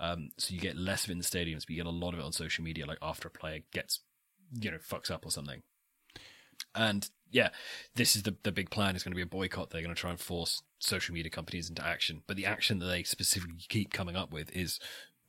[0.00, 2.12] Um, so you get less of it in the stadiums, but you get a lot
[2.12, 2.86] of it on social media.
[2.86, 4.00] Like after a player gets,
[4.60, 5.62] you know, fucks up or something.
[6.74, 7.48] And yeah,
[7.96, 9.70] this is the the big plan is going to be a boycott.
[9.70, 12.22] They're going to try and force social media companies into action.
[12.28, 14.78] But the action that they specifically keep coming up with is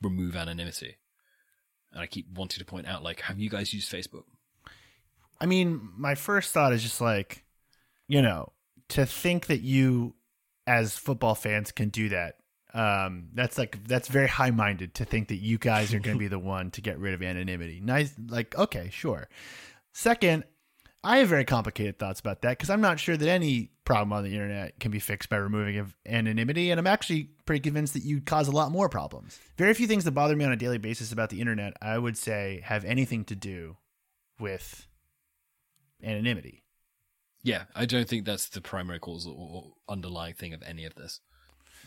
[0.00, 0.98] remove anonymity.
[1.90, 4.22] And I keep wanting to point out, like, have you guys used Facebook?
[5.40, 7.44] I mean, my first thought is just like,
[8.06, 8.52] you know,
[8.90, 10.14] to think that you,
[10.64, 12.36] as football fans, can do that.
[12.72, 16.20] Um, that's like that's very high minded to think that you guys are going to
[16.20, 17.80] be the one to get rid of anonymity.
[17.82, 19.28] Nice, like okay, sure.
[19.92, 20.44] Second,
[21.06, 24.24] I have very complicated thoughts about that because I'm not sure that any problem on
[24.24, 28.26] the internet can be fixed by removing anonymity, and I'm actually pretty convinced that you'd
[28.26, 29.38] cause a lot more problems.
[29.56, 32.18] Very few things that bother me on a daily basis about the internet, I would
[32.18, 33.76] say, have anything to do
[34.40, 34.88] with
[36.02, 36.64] anonymity.
[37.44, 40.96] Yeah, I don't think that's the primary cause or, or underlying thing of any of
[40.96, 41.20] this.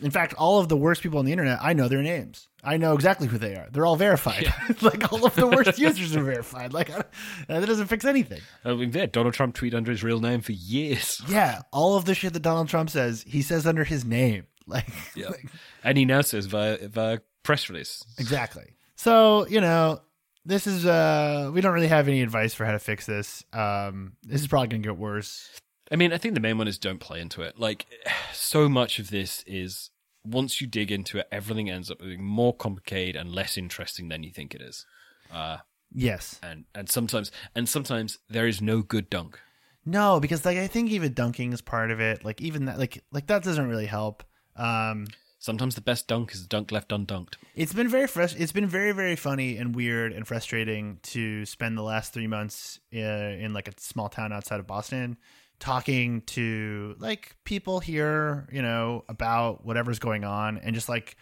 [0.02, 2.48] In fact, all of the worst people on the internet, I know their names.
[2.62, 3.68] I know exactly who they are.
[3.70, 4.52] They're all verified.
[4.82, 6.72] like all of the worst users are verified.
[6.72, 8.40] Like that doesn't fix anything.
[8.64, 11.22] I mean, yeah, Donald Trump tweeted under his real name for years.
[11.28, 14.46] Yeah, all of the shit that Donald Trump says, he says under his name.
[14.66, 15.28] Like, Yeah.
[15.30, 15.46] like-
[15.82, 18.04] And he now says via, via press release.
[18.18, 18.74] exactly.
[18.94, 20.00] So you know,
[20.44, 23.42] this is uh, we don't really have any advice for how to fix this.
[23.52, 25.48] Um, this is probably gonna get worse.
[25.90, 27.58] I mean, I think the main one is don't play into it.
[27.58, 27.86] Like,
[28.32, 29.90] so much of this is
[30.24, 34.22] once you dig into it, everything ends up being more complicated and less interesting than
[34.22, 34.84] you think it is.
[35.32, 35.58] Uh,
[35.92, 36.38] Yes.
[36.40, 39.40] and and sometimes and sometimes there is no good dunk.
[39.84, 42.24] No, because like I think even dunking is part of it.
[42.24, 44.22] Like even that like like that doesn't really help.
[44.54, 45.08] Um
[45.40, 47.38] Sometimes the best dunk is the dunk left undunked.
[47.56, 51.76] it's been very frust- it's been very very funny and weird and frustrating to spend
[51.76, 55.16] the last 3 months uh, in like a small town outside of Boston
[55.60, 61.16] talking to like people here, you know, about whatever's going on and just like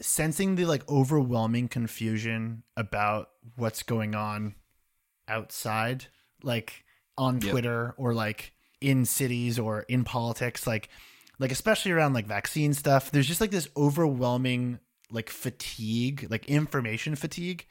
[0.00, 4.54] sensing the like overwhelming confusion about what's going on
[5.28, 6.06] outside
[6.42, 6.84] like
[7.16, 7.50] on Yep.
[7.50, 10.88] Twitter or like in cities or in politics like
[11.38, 14.78] like especially around like vaccine stuff there's just like this overwhelming
[15.10, 17.66] like fatigue like information fatigue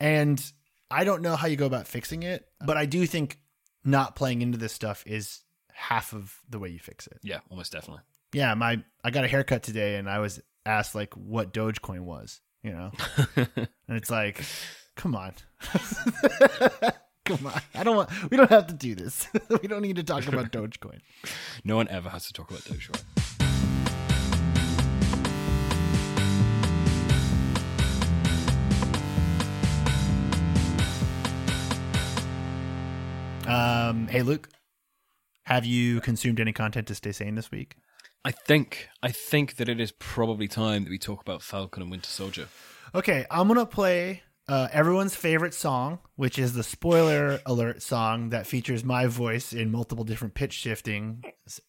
[0.00, 0.52] and
[0.90, 3.38] I don't know how you go about fixing it but I do think
[3.84, 5.42] not playing into this stuff is
[5.78, 7.18] half of the way you fix it.
[7.22, 8.02] Yeah, almost definitely.
[8.32, 12.40] yeah my I got a haircut today and I was asked like what Dogecoin was
[12.62, 12.90] you know?
[13.88, 14.44] And it's like
[14.96, 15.32] come on.
[17.24, 17.60] Come on.
[17.74, 19.28] I don't want we don't have to do this.
[19.62, 21.00] We don't need to talk about Dogecoin.
[21.64, 23.02] No one ever has to talk about Dogecoin.
[33.46, 34.48] um hey Luke
[35.48, 37.76] have you consumed any content to stay sane this week
[38.24, 41.90] I think I think that it is probably time that we talk about Falcon and
[41.90, 42.48] Winter Soldier.
[42.94, 48.46] Okay, I'm gonna play uh, everyone's favorite song, which is the spoiler alert song that
[48.46, 51.22] features my voice in multiple different pitch shifting,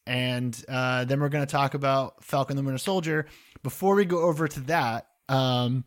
[0.07, 3.25] and uh, then we're gonna talk about Falcon the Winter Soldier.
[3.61, 5.85] Before we go over to that, um,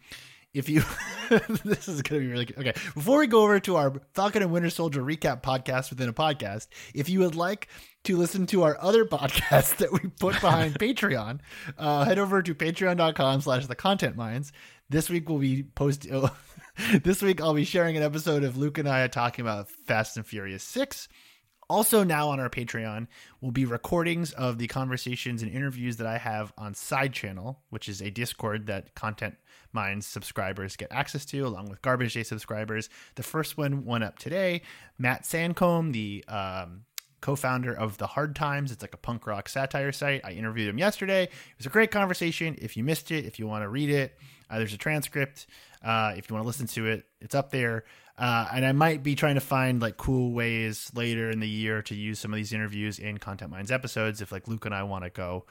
[0.55, 0.83] if you
[1.65, 2.59] this is gonna be really good.
[2.59, 6.13] Okay, before we go over to our Falcon and Winter Soldier recap podcast within a
[6.13, 7.69] podcast, if you would like
[8.05, 11.41] to listen to our other podcasts that we put behind Patreon,
[11.79, 14.53] uh, head over to patreon.com slash the content mines.
[14.91, 16.35] This week we'll be post oh,
[17.03, 20.27] this week I'll be sharing an episode of Luke and I talking about Fast and
[20.27, 21.09] Furious 6.
[21.71, 23.07] Also, now on our Patreon
[23.41, 27.89] will be recordings of the conversations and interviews that I have on Side Channel, which
[27.89, 29.37] is a Discord that Content
[29.73, 32.89] Mines subscribers get access to, along with Garbage Day subscribers.
[33.15, 34.63] The first one went up today.
[34.99, 36.85] Matt Saincome, the um,
[37.21, 38.71] co-founder of the Hard Times.
[38.71, 40.21] It's like a punk rock satire site.
[40.25, 41.25] I interviewed him yesterday.
[41.25, 42.57] It was a great conversation.
[42.61, 44.19] If you missed it, if you want to read it,
[44.51, 45.47] uh, there's a transcript.
[45.83, 47.85] Uh, if you want to listen to it, it's up there.
[48.19, 51.81] Uh, and I might be trying to find like cool ways later in the year
[51.83, 54.21] to use some of these interviews in Content Mines episodes.
[54.21, 55.47] If like Luke and I want to go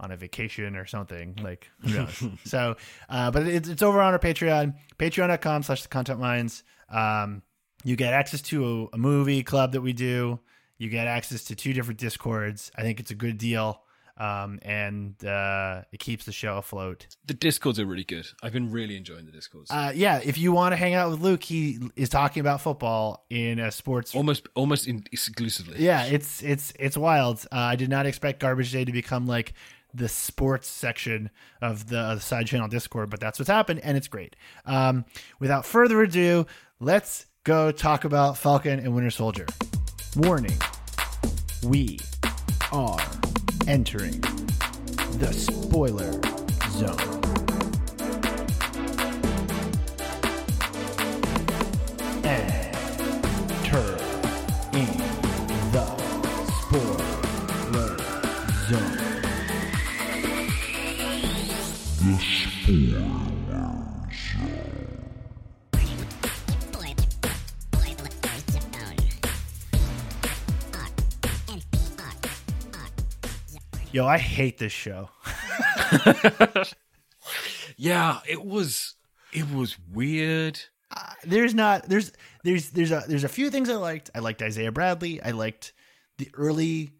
[0.00, 2.24] on a vacation or something, like who knows?
[2.44, 2.76] so,
[3.08, 6.62] uh, but it's, it's over on our Patreon, patreon.com slash the content mines.
[6.88, 7.42] Um,
[7.84, 10.40] you get access to a, a movie club that we do.
[10.78, 12.70] You get access to two different discords.
[12.76, 13.82] I think it's a good deal.
[14.16, 17.06] Um, and uh, it keeps the show afloat.
[17.26, 18.26] The discords are really good.
[18.42, 19.70] I've been really enjoying the discords.
[19.70, 23.24] Uh, yeah, if you want to hang out with Luke, he is talking about football
[23.30, 24.16] in a sports.
[24.16, 25.76] almost almost in, exclusively.
[25.78, 27.46] Yeah, it's it's it's wild.
[27.52, 29.52] Uh, I did not expect Garbage Day to become like
[29.94, 31.30] the sports section
[31.60, 34.36] of the, side channel Discord, but that's what's happened, and it's great.
[34.66, 35.04] Um,
[35.38, 36.46] without further ado,
[36.80, 39.46] let's go talk about Falcon and Winter Soldier.
[40.16, 40.58] Warning:
[41.64, 41.98] We
[42.72, 43.00] are
[43.66, 44.20] entering
[45.18, 46.12] the spoiler
[46.70, 47.17] zone.
[73.98, 75.10] Yo, I hate this show.
[77.76, 78.94] Yeah, it was
[79.32, 80.60] it was weird.
[80.96, 82.12] Uh, there's not there's
[82.44, 84.10] there's there's a there's a few things I liked.
[84.14, 85.20] I liked Isaiah Bradley.
[85.20, 85.72] I liked
[86.18, 86.92] the early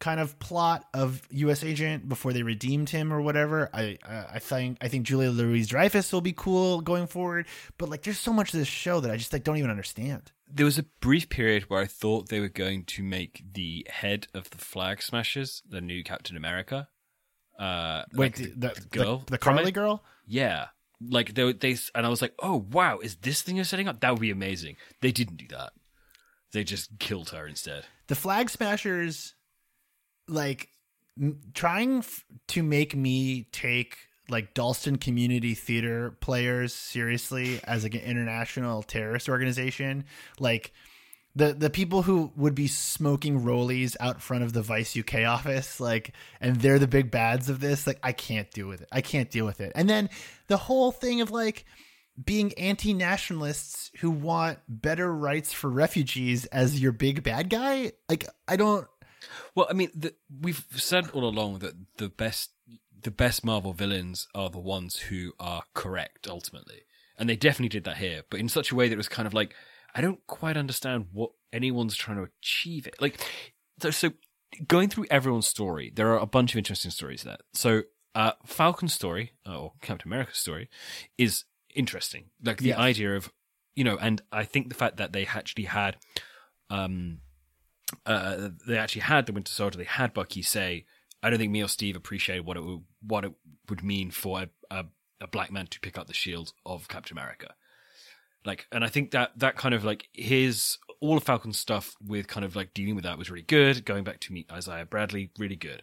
[0.00, 1.64] kind of plot of U.S.
[1.64, 3.70] Agent before they redeemed him or whatever.
[3.72, 7.46] I I, I think I think Julia Louis-Dreyfus will be cool going forward.
[7.78, 10.30] But like, there's so much of this show that I just like don't even understand.
[10.50, 14.26] There was a brief period where I thought they were going to make the head
[14.34, 16.88] of the Flag Smashers the new Captain America.
[17.58, 20.04] Uh, Wait, like the, the, girl, the, the Carly girl.
[20.26, 20.66] Yeah,
[21.00, 24.00] like they they and I was like, oh wow, is this thing you're setting up?
[24.00, 24.76] That would be amazing.
[25.00, 25.72] They didn't do that.
[26.52, 27.84] They just killed her instead.
[28.06, 29.34] the flag smashers
[30.28, 30.68] like
[31.20, 33.96] m- trying f- to make me take
[34.28, 40.04] like Dalston community theater players seriously as like an international terrorist organization
[40.38, 40.72] like
[41.38, 45.78] the the people who would be smoking rollies out front of the Vice UK office,
[45.78, 47.86] like, and they're the big bads of this.
[47.86, 48.88] Like, I can't deal with it.
[48.90, 49.72] I can't deal with it.
[49.74, 50.10] And then
[50.48, 51.64] the whole thing of like
[52.22, 57.92] being anti-nationalists who want better rights for refugees as your big bad guy.
[58.08, 58.88] Like, I don't.
[59.54, 62.50] Well, I mean, the, we've said all along that the best
[63.02, 66.82] the best Marvel villains are the ones who are correct ultimately,
[67.18, 69.26] and they definitely did that here, but in such a way that it was kind
[69.26, 69.54] of like
[69.94, 72.86] I don't quite understand what anyone's trying to achieve.
[72.86, 73.20] It like
[73.80, 74.10] so, so
[74.66, 77.38] going through everyone's story, there are a bunch of interesting stories there.
[77.54, 77.82] So
[78.14, 80.68] uh, Falcon's story or Captain America's story
[81.16, 81.44] is
[81.74, 82.26] interesting.
[82.42, 82.78] Like the Yes.
[82.78, 83.30] idea of
[83.74, 85.96] you know, and I think the fact that they actually had
[86.70, 87.20] um
[88.04, 89.78] uh, they actually had the Winter Soldier.
[89.78, 90.84] They had Bucky say,
[91.22, 93.32] "I don't think me or Steve appreciated what it would, what it
[93.68, 94.84] would mean for a, a,
[95.20, 97.54] a black man to pick up the shield of Captain America."
[98.44, 102.26] Like, and I think that that kind of like his all of Falcon's stuff with
[102.28, 103.84] kind of like dealing with that was really good.
[103.84, 105.82] Going back to meet Isaiah Bradley, really good.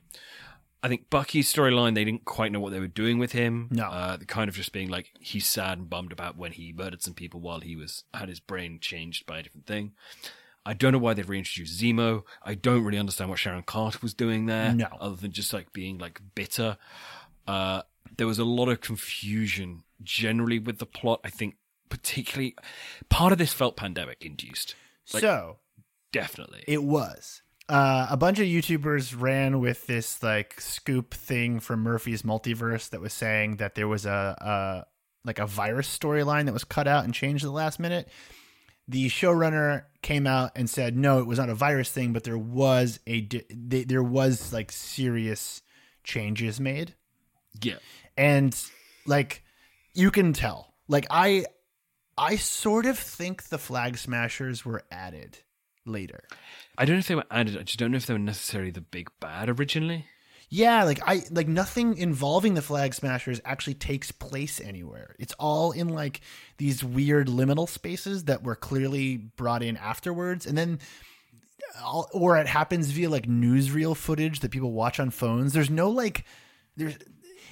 [0.83, 3.69] I think Bucky's storyline, they didn't quite know what they were doing with him.
[3.71, 3.85] No.
[3.85, 7.15] uh, kind of just being like he's sad and bummed about when he murdered some
[7.15, 9.93] people while he was had his brain changed by a different thing.
[10.65, 12.23] I don't know why they've reintroduced Zemo.
[12.43, 14.87] I don't really understand what Sharon Carter was doing there, No.
[14.99, 16.77] other than just like being like bitter.
[17.47, 17.83] Uh,
[18.17, 21.19] there was a lot of confusion generally with the plot.
[21.23, 21.57] I think
[21.89, 22.55] particularly
[23.09, 24.75] part of this felt pandemic induced.
[25.13, 25.57] Like- so
[26.11, 26.63] Definitely.
[26.67, 27.41] it was.
[27.67, 33.01] Uh, a bunch of YouTubers ran with this like scoop thing from Murphy's Multiverse that
[33.01, 34.85] was saying that there was a, a
[35.25, 38.07] like a virus storyline that was cut out and changed at the last minute.
[38.87, 42.37] The showrunner came out and said, "No, it was not a virus thing, but there
[42.37, 45.61] was a di- there was like serious
[46.03, 46.93] changes made."
[47.61, 47.77] yeah.
[48.17, 48.53] and
[49.05, 49.43] like
[49.93, 51.45] you can tell like i
[52.17, 55.37] i sort of think the flag smashers were added
[55.85, 56.23] later
[56.77, 57.57] I don't know if they were added.
[57.57, 60.07] I just don't know if they were necessarily the big bad originally.
[60.49, 65.15] Yeah like i like nothing involving the flag smashers actually takes place anywhere.
[65.19, 66.21] It's all in like
[66.57, 70.45] these weird liminal spaces that were clearly brought in afterwards.
[70.45, 70.79] And then
[72.13, 75.53] or it happens via like newsreel footage that people watch on phones.
[75.53, 76.25] There's no like
[76.75, 76.97] there's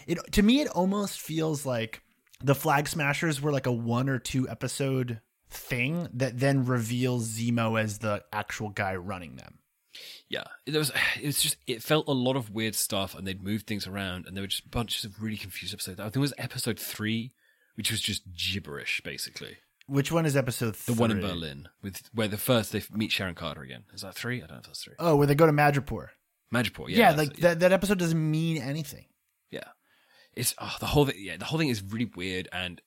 [0.07, 2.01] it to me it almost feels like
[2.43, 7.79] the flag smashers were like a one or two episode thing that then reveals zemo
[7.79, 9.59] as the actual guy running them
[10.33, 10.91] Yeah, there was.
[11.21, 11.57] It was just.
[11.67, 14.47] It felt a lot of weird stuff, and they'd moved things around, and there were
[14.47, 15.99] just bunches of really confused episodes.
[15.99, 17.33] I think it was episode three,
[17.75, 19.57] which was just gibberish, basically.
[19.87, 20.95] which one is episode three?
[20.95, 23.83] The one in Berlin, with where the first they meet Sharon Carter again.
[23.93, 24.37] Is that three?
[24.37, 24.95] I don't know if that's three.
[24.99, 26.09] oh where they go to madripoor
[26.53, 29.05] Madripoor, yeah, yeah, like it, that, that episode doesn't mean anything
[29.53, 29.69] yeah.
[30.35, 31.15] It's oh, the whole thing.
[31.19, 32.81] Yeah, the whole thing is really weird, and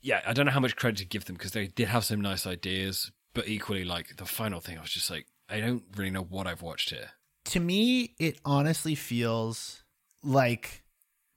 [0.00, 2.20] yeah, I don't know how much credit to give them because they did have some
[2.20, 6.10] nice ideas, but equally, like the final thing, I was just like, I don't really
[6.10, 7.10] know what I've watched here.
[7.46, 9.82] to me, it honestly feels
[10.22, 10.82] like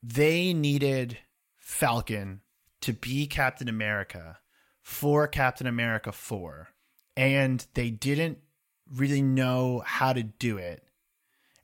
[0.02, 1.18] they needed
[1.58, 2.42] Falcon
[2.82, 4.40] to be Captain America
[4.82, 6.70] for Captain America 4,
[7.18, 8.38] and they didn't
[8.96, 10.84] really know how to do it,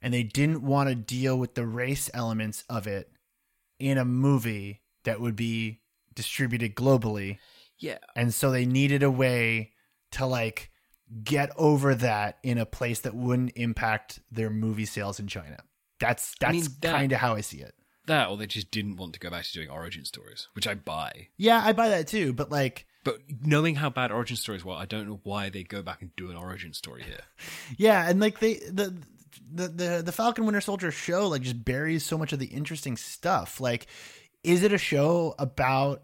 [0.02, 3.10] and they didn't want to deal with the race elements of it
[3.80, 5.80] in a movie that would be
[6.14, 7.38] distributed globally
[7.80, 9.72] Yeah, and so they needed a way
[10.12, 10.70] to like
[11.24, 15.58] get over that in a place that wouldn't impact their movie sales in China.
[16.00, 17.76] That's that's mean, that- kind of how I see it.
[18.08, 20.74] that or they just didn't want to go back to doing origin stories, which I
[20.76, 21.28] buy.
[21.38, 24.86] Yeah, I buy that too, but like But knowing how bad origin stories were, I
[24.86, 27.22] don't know why they go back and do an origin story here.
[27.78, 28.96] yeah, and like they the
[29.52, 32.98] the the, the Falcon Winter Soldier show like just buries so much of the interesting
[32.98, 33.62] stuff.
[33.62, 33.88] Like
[34.44, 36.04] is it a show about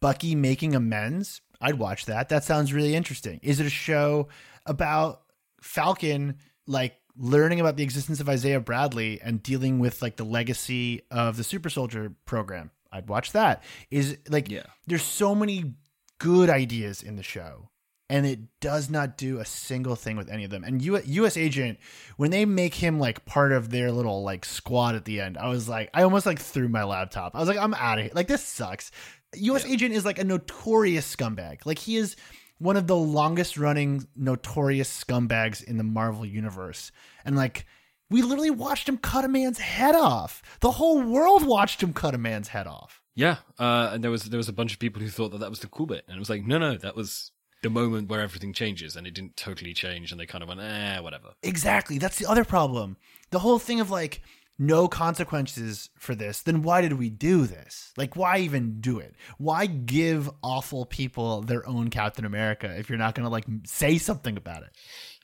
[0.00, 1.40] Bucky making amends?
[1.60, 2.28] I'd watch that.
[2.28, 3.40] That sounds really interesting.
[3.42, 4.28] Is it a show
[4.66, 5.22] about
[5.62, 6.36] Falcon
[6.66, 11.36] like learning about the existence of Isaiah Bradley and dealing with like the legacy of
[11.36, 12.70] the Super Soldier program?
[12.92, 13.62] I'd watch that.
[13.90, 14.64] Is like Yeah.
[14.86, 15.74] there's so many
[16.18, 17.68] good ideas in the show
[18.08, 20.62] and it does not do a single thing with any of them.
[20.62, 21.78] And U- US Agent,
[22.16, 25.48] when they make him like part of their little like squad at the end, I
[25.48, 27.34] was like, I almost like threw my laptop.
[27.34, 28.12] I was like, I'm out of here.
[28.14, 28.92] Like this sucks.
[29.34, 31.64] US Agent is like a notorious scumbag.
[31.64, 32.16] Like he is
[32.58, 36.90] one of the longest running notorious scumbags in the Marvel universe.
[37.24, 37.66] And like
[38.10, 40.42] we literally watched him cut a man's head off.
[40.60, 43.02] The whole world watched him cut a man's head off.
[43.14, 45.50] Yeah, uh, and there was there was a bunch of people who thought that that
[45.50, 48.20] was the cool bit, and it was like, no, no, that was the moment where
[48.20, 51.32] everything changes, and it didn't totally change, and they kind of went, eh, whatever.
[51.42, 51.96] Exactly.
[51.98, 52.98] That's the other problem.
[53.30, 54.22] The whole thing of like
[54.58, 57.92] no consequences for this, then why did we do this?
[57.96, 59.14] Like, why even do it?
[59.38, 63.98] Why give awful people their own Captain America if you're not going to like say
[63.98, 64.70] something about it?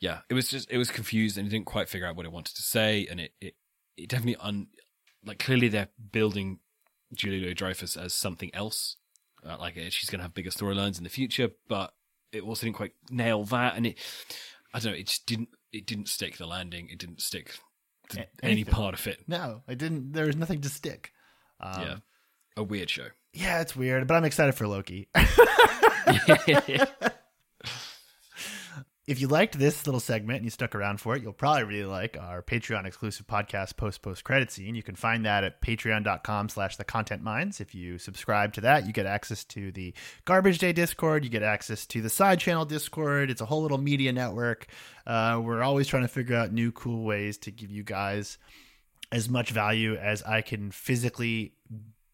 [0.00, 2.32] Yeah, it was just it was confused and it didn't quite figure out what it
[2.32, 3.54] wanted to say, and it it,
[3.96, 4.66] it definitely un
[5.24, 6.58] like clearly they're building
[7.14, 8.96] Julie Dreyfus as something else,
[9.46, 11.92] uh, like uh, she's going to have bigger storylines in the future, but
[12.32, 13.98] it also didn't quite nail that, and it
[14.74, 17.56] I don't know, it just didn't it didn't stick the landing, it didn't stick
[18.12, 19.20] to A- any part of it.
[19.26, 20.12] No, I didn't.
[20.12, 21.12] There was nothing to stick.
[21.60, 21.96] Um, yeah,
[22.56, 23.08] a weird show.
[23.32, 25.08] yeah, it's weird, but I'm excited for Loki.
[29.04, 31.84] if you liked this little segment and you stuck around for it, you'll probably really
[31.84, 34.76] like our Patreon exclusive podcast post post credit scene.
[34.76, 37.60] You can find that at patreon.com slash the content mines.
[37.60, 39.92] If you subscribe to that, you get access to the
[40.24, 43.28] garbage day discord, you get access to the side channel discord.
[43.28, 44.66] It's a whole little media network.
[45.04, 48.38] Uh, we're always trying to figure out new cool ways to give you guys
[49.10, 51.54] as much value as I can physically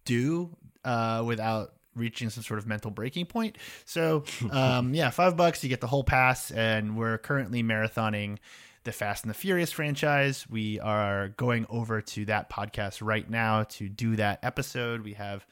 [0.07, 3.59] do uh, without reaching some sort of mental breaking point.
[3.85, 8.39] So, um, yeah, five bucks, you get the whole pass, and we're currently marathoning
[8.85, 10.47] the Fast and the Furious franchise.
[10.49, 15.03] We are going over to that podcast right now to do that episode.
[15.03, 15.47] We have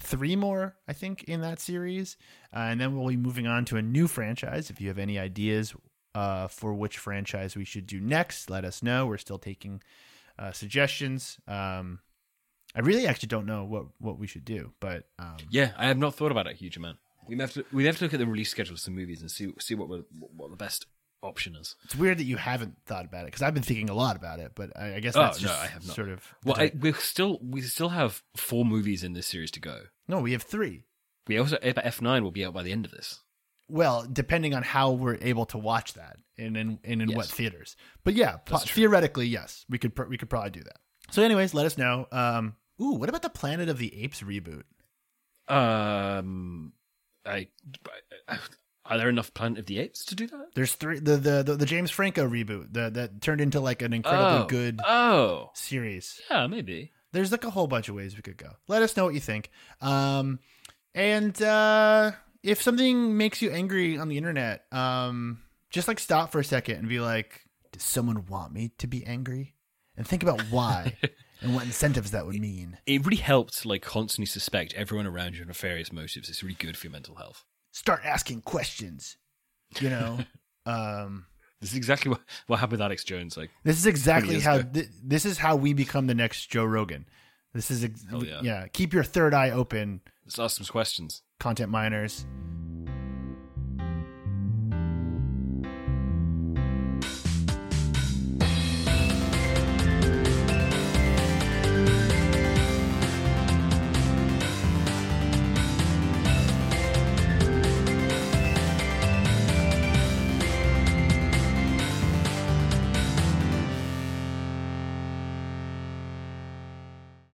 [0.00, 2.16] three more, I think, in that series,
[2.54, 4.70] uh, and then we'll be moving on to a new franchise.
[4.70, 5.74] If you have any ideas
[6.14, 9.06] uh, for which franchise we should do next, let us know.
[9.06, 9.82] We're still taking
[10.38, 11.38] uh, suggestions.
[11.46, 12.00] Um,
[12.74, 15.98] I really actually don't know what what we should do, but um, Yeah, I have
[15.98, 16.98] not thought about it a huge amount.
[17.26, 19.30] We have to we have to look at the release schedule of some movies and
[19.30, 20.86] see see what what the best
[21.22, 21.74] option is.
[21.84, 24.38] it's weird that you haven't thought about it because I've been thinking a lot about
[24.38, 24.52] it.
[24.54, 25.96] But I, I guess Oh, that's no, just I have not.
[25.96, 29.60] sort of Well, I, we still we still have four movies in this series to
[29.60, 29.82] go.
[30.06, 30.84] no, we have three.
[31.26, 33.20] We also F nine will be out by the end of this.
[33.70, 37.16] Well, depending on how we're able to watch that and in and in Yes.
[37.16, 37.76] what theaters.
[38.04, 40.78] But yeah, po- theoretically, yes, we could pr- we could probably do that.
[41.10, 42.06] So, anyways, let us know.
[42.12, 44.64] Um, ooh, what about the Planet of the Apes reboot?
[45.48, 46.72] Um,
[47.24, 47.48] I,
[48.84, 50.48] are there enough Planet of the Apes to do that?
[50.54, 50.98] There's three.
[51.00, 54.46] The the the, the James Franco reboot the, that turned into like an incredibly oh,
[54.46, 56.20] good Oh, series.
[56.30, 56.92] yeah, maybe.
[57.12, 58.50] there's like a whole bunch of ways we could go.
[58.68, 59.50] Let us know what you think.
[59.80, 60.38] Um,
[60.94, 65.38] and uh, if something makes you angry on the internet, um,
[65.70, 67.42] just like stop for a second and be like,
[67.72, 69.54] does someone want me to be angry?
[69.98, 70.96] And think about why
[71.42, 72.78] and what incentives that would mean.
[72.86, 76.28] It really helps like constantly suspect everyone around you of nefarious motives.
[76.30, 77.44] It's really good for your mental health.
[77.72, 79.16] Start asking questions.
[79.80, 80.18] You know,
[80.66, 81.26] um,
[81.60, 83.36] This is exactly what, what happened with Alex Jones.
[83.36, 87.06] Like, this is exactly how th- this is how we become the next Joe Rogan.
[87.52, 88.40] This is ex- yeah.
[88.42, 88.66] yeah.
[88.68, 91.22] Keep your third eye open, let's ask some questions.
[91.40, 92.24] content miners.